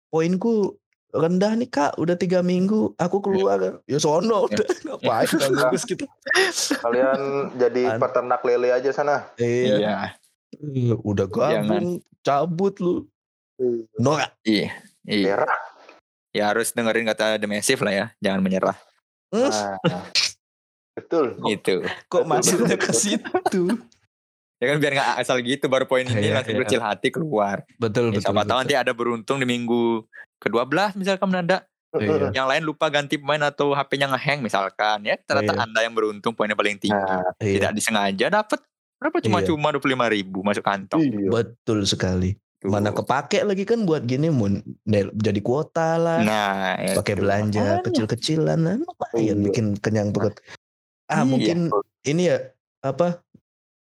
poinku 0.09 0.77
rendah 1.17 1.57
nih 1.57 1.71
kak 1.71 1.97
udah 1.97 2.13
tiga 2.13 2.45
minggu 2.45 2.93
aku 2.97 3.25
keluar. 3.25 3.81
Ya 3.89 3.97
sono. 3.97 4.45
Udah 4.47 4.67
ngapain 4.85 5.33
bagus 5.33 5.83
gitu? 5.85 6.05
Kalian 6.77 7.21
jadi 7.57 7.97
An- 7.97 8.01
peternak 8.01 8.45
lele 8.45 8.69
aja 8.71 8.93
sana. 8.93 9.33
iya. 9.37 10.13
Iya. 10.57 10.95
Udah 11.01 11.25
gabung 11.25 12.01
cabut 12.21 12.77
lu. 12.81 13.09
Norak 13.97 14.37
Iya. 14.45 14.77
Iya. 15.09 15.41
Ya 16.37 16.53
harus 16.53 16.69
dengerin 16.71 17.09
kata 17.09 17.41
The 17.41 17.49
Massive 17.49 17.81
lah 17.81 17.95
ya. 17.95 18.07
Jangan 18.21 18.41
menyerah. 18.45 18.77
Nah, 19.33 19.81
betul. 20.93 21.37
Gitu. 21.47 21.81
kok 22.07 22.23
betul, 22.25 22.61
ke 22.77 22.93
situ 22.93 23.65
Ya 24.57 24.73
kan 24.73 24.77
biar 24.81 24.93
nggak 24.97 25.11
asal 25.21 25.37
gitu 25.41 25.69
baru 25.69 25.85
poin 25.85 26.01
ini 26.03 26.33
Iya, 26.33 26.41
langsung 26.41 26.57
iya. 26.57 26.63
kecil 26.65 26.81
hati 26.81 27.09
keluar. 27.11 27.61
betul 27.77 28.09
Ya, 28.09 28.17
betul, 28.17 28.23
siapa 28.25 28.41
tahu 28.41 28.49
betul. 28.49 28.57
nanti 28.57 28.75
ada 28.75 28.93
beruntung 28.93 29.37
di 29.37 29.45
minggu 29.45 30.05
ke-12 30.41 30.97
misalkan 30.97 31.29
mendadak. 31.29 31.69
Iya. 31.93 32.33
Yang 32.33 32.47
lain 32.49 32.63
lupa 32.65 32.87
ganti 32.89 33.17
pemain 33.17 33.41
atau 33.43 33.73
HP-nya 33.73 34.09
ngehang 34.13 34.41
misalkan 34.41 35.05
ya. 35.05 35.17
Ternyata 35.19 35.53
Iya. 35.53 35.63
Anda 35.65 35.81
yang 35.85 35.93
beruntung 35.93 36.33
poinnya 36.33 36.57
paling 36.57 36.77
tinggi. 36.77 36.97
Nah, 36.97 37.33
Iya, 37.37 37.57
Tidak 37.61 37.73
disengaja 37.73 38.27
dapat 38.31 38.61
berapa 38.97 39.17
Iya. 39.21 39.25
cuma-cuma 39.29 39.69
dua 39.73 39.81
puluh 39.81 39.93
lima 39.93 40.09
ribu 40.09 40.41
masuk 40.41 40.65
kantong. 40.65 41.05
iya. 41.05 41.29
betul 41.29 41.85
sekali 41.85 42.41
Tuh. 42.67 42.73
mana 42.75 42.91
kepake 42.91 43.47
lagi 43.47 43.63
kan 43.63 43.87
buat 43.87 44.03
gini 44.03 44.27
mun 44.27 44.59
jadi 45.15 45.39
kuota 45.39 45.95
lah 45.97 46.19
Nah, 46.21 46.75
ya 46.83 46.99
pakai 46.99 47.15
belanja 47.15 47.79
kecil-kecilan 47.81 48.59
nah, 48.59 48.75
lumayan 48.75 49.39
Iya. 49.39 49.45
bikin 49.47 49.67
kenyang 49.79 50.11
perut 50.11 50.35
ah 51.07 51.23
Iya. 51.23 51.31
mungkin 51.31 51.59
ini 52.03 52.23
ya 52.27 52.43
apa 52.83 53.23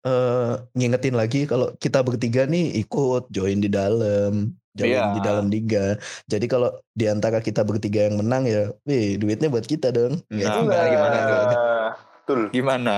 eh 0.05 0.53
ngingetin 0.77 1.17
lagi 1.17 1.49
kalau 1.49 1.73
kita 1.75 2.05
bertiga 2.05 2.45
nih 2.45 2.77
ikut 2.79 3.25
join 3.33 3.57
di 3.57 3.67
dalam 3.67 4.53
join 4.77 4.93
Iya. 4.93 5.17
di 5.17 5.21
dalam 5.25 5.49
liga 5.49 5.97
jadi 6.29 6.45
kalau 6.45 6.69
di 6.93 7.09
antara 7.09 7.41
kita 7.41 7.65
bertiga 7.65 8.05
yang 8.05 8.21
menang 8.21 8.45
ya 8.45 8.69
wih 8.85 9.17
duitnya 9.17 9.49
buat 9.49 9.65
kita 9.65 9.89
dong 9.89 10.21
Nah, 10.29 10.37
Ya, 10.37 10.53
enggak, 10.53 10.83
gimana? 10.93 11.17
Nah, 11.17 11.89
Betul. 12.21 12.41
Gimana? 12.49 12.95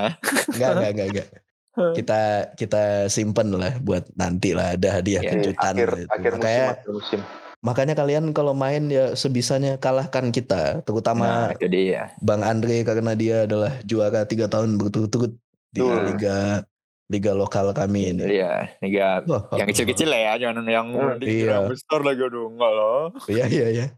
enggak 0.52 0.71
enggak 0.76 0.91
enggak 0.91 1.08
enggak 1.12 1.28
kita 1.94 2.22
kita 2.54 2.82
simpen 3.08 3.54
lah 3.54 3.78
buat 3.80 4.10
nanti 4.13 4.52
lah 4.52 4.74
ada 4.74 4.98
hadiah 4.98 5.22
Ya, 5.22 5.32
kejutan 5.32 5.74
akhir 5.78 5.90
gitu. 5.96 6.10
akhir 6.10 6.32
musim 6.34 6.42
makanya 6.42 6.66
akhir 6.74 6.92
musim. 6.92 7.20
makanya 7.60 7.94
kalian 7.94 8.26
kalau 8.32 8.54
main 8.54 8.84
ya 8.88 9.13
sebisanya 9.13 9.78
kalahkan 9.78 10.30
kita 10.30 10.63
Nah, 10.74 10.84
terutama 10.84 11.54
itu 11.54 11.68
dia. 11.68 12.10
Bang 12.20 12.42
Andre 12.42 12.82
karena 12.82 13.13
dia 13.13 13.46
adalah 13.46 13.78
juara 13.84 14.24
tiga 14.24 14.46
tahun 14.46 14.76
berturut-turut 14.76 15.34
di 15.70 15.80
Betul. 15.80 16.02
liga 16.08 16.38
liga 17.08 17.32
lokal 17.32 17.72
kami 17.72 18.12
ini. 18.12 18.36
Iya, 18.36 18.68
liga 18.78 19.24
Wah, 19.24 19.48
yang 19.56 19.63
kecil-kecil 19.66 20.12
lah 20.12 20.20
ya, 20.20 20.34
jangan 20.44 20.66
yang 20.66 20.88
Hmm, 20.92 21.24
iya. 21.24 21.56
yang 21.56 21.72
besar 21.72 22.04
lagi 22.04 22.20
aduh 22.20 22.52
enggak 22.52 22.68
loh. 22.70 23.02
Iya 23.26 23.46
iya 23.48 23.68
iya. 23.72 23.86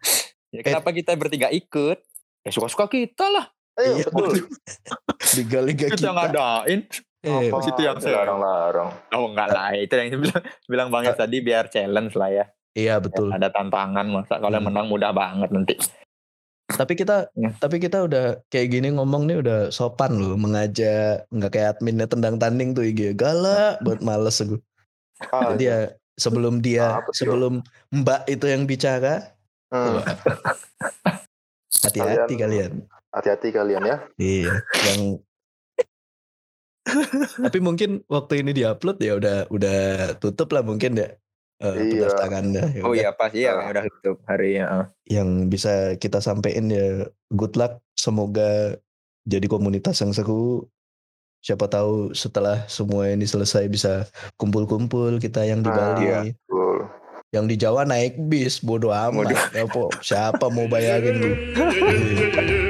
Ya, 0.50 0.62
kenapa 0.62 0.89
kita 0.89 1.13
bertiga 1.13 1.50
ikut? 1.50 1.98
Ya 2.42 2.50
suka-suka 2.50 2.86
kita 2.86 3.22
lah. 3.28 3.54
Ayo, 3.76 3.98
Iya, 3.98 4.06
betul. 4.08 4.34
Liga-liga 5.38 5.86
Kita 5.88 5.98
kita. 6.00 6.10
ngadain. 6.12 6.80
Eh, 7.19 7.51
Apa 7.51 7.60
situ 7.60 7.82
yang 7.82 7.99
saya- 7.99 8.23
larang-larang. 8.23 8.95
Oh 9.12 9.27
enggak 9.27 9.51
lah, 9.51 9.75
itu 9.75 9.91
yang 9.91 10.08
bilang 10.17 10.39
bilang 10.71 10.88
Bang 10.88 11.03
Yos 11.03 11.15
tadi 11.15 11.38
biar 11.39 11.67
challenge 11.67 12.15
lah 12.15 12.29
ya. 12.29 12.45
iya 12.71 12.95
betul. 12.95 13.27
Ada 13.27 13.49
tantangan 13.49 14.08
masa 14.08 14.38
kalau 14.38 14.55
Hmm. 14.55 14.71
menang 14.71 14.88
mudah 14.88 15.12
banget 15.12 15.49
nanti. 15.49 15.75
Tapi 16.69 16.93
kita 16.93 17.27
Ya. 17.34 17.49
tapi 17.58 17.75
kita 17.77 18.05
udah 18.05 18.39
kayak 18.45 18.71
gini 18.71 18.88
ngomong 18.89 19.25
nih 19.25 19.41
udah 19.41 19.60
sopan 19.69 20.15
loh 20.15 20.38
mengajak 20.38 21.27
nggak 21.27 21.49
kayak 21.49 21.67
adminnya 21.75 22.05
tendang 22.05 22.38
tanding 22.38 22.71
tuh 22.71 22.86
IG 22.86 23.12
galak 23.13 23.82
buat 23.84 23.99
males 23.99 24.38
aku. 24.38 24.62
Ah, 25.27 25.51
Jadi 25.51 25.63
ya 25.65 25.79
sebelum 26.15 26.62
dia 26.62 27.03
sih, 27.10 27.25
sebelum 27.25 27.60
Mbak 27.91 28.21
itu 28.29 28.45
yang 28.47 28.63
bicara 28.63 29.34
hmm, 29.67 29.97
wah, 29.97 30.05
hati-hati 31.84 32.34
kalian. 32.38 32.71
Hati-hati 33.10 33.49
kalian 33.49 33.84
ya. 33.84 33.97
Iya, 34.15 34.53
yang 34.86 35.01
tapi 37.46 37.60
mungkin 37.60 38.02
waktu 38.08 38.42
ini 38.42 38.52
diupload 38.52 38.98
ya 39.00 39.13
udah 39.15 39.38
udah 39.48 39.80
tutup 40.18 40.50
lah 40.52 40.63
mungkin 40.63 40.96
ya 40.96 41.10
eh, 41.60 41.76
Iya. 41.76 42.08
pendaftarannya. 42.08 42.63
Ya 42.72 42.82
Oh 42.84 42.92
udah. 42.92 42.98
iya 42.98 43.10
pasti 43.12 43.39
ya 43.44 43.54
Ah. 43.54 43.68
udah 43.68 43.84
tutup 43.86 44.18
hari 44.26 44.58
ya. 44.58 44.88
Yang 45.06 45.30
bisa 45.48 45.74
kita 45.96 46.20
sampein 46.20 46.72
ya 46.72 47.06
good 47.30 47.54
luck. 47.54 47.84
Semoga 47.94 48.80
jadi 49.24 49.46
komunitas 49.46 50.00
yang 50.00 50.12
seru. 50.12 50.65
Siapa 51.39 51.68
tahu 51.68 52.12
setelah 52.12 52.68
semua 52.68 53.08
ini 53.08 53.24
selesai 53.24 53.68
bisa 53.68 54.04
kumpul-kumpul 54.36 55.20
kita 55.20 55.44
yang 55.44 55.60
di 55.60 55.70
Ah, 55.70 55.76
Bali. 55.76 56.04
iya. 56.04 56.20
Betul. 56.32 56.78
Yang 57.30 57.46
di 57.46 57.56
Jawa 57.58 57.82
naik 57.86 58.18
bis, 58.26 58.60
bodo 58.60 58.89
amat. 58.89 59.30
Bodo. 59.30 59.36
Ya, 59.54 59.63
po, 59.63 59.88
siapa 60.00 60.50
mau 60.50 60.65
bayarin 60.65 61.15
lu? 61.15 61.32
Iya. 61.56 62.68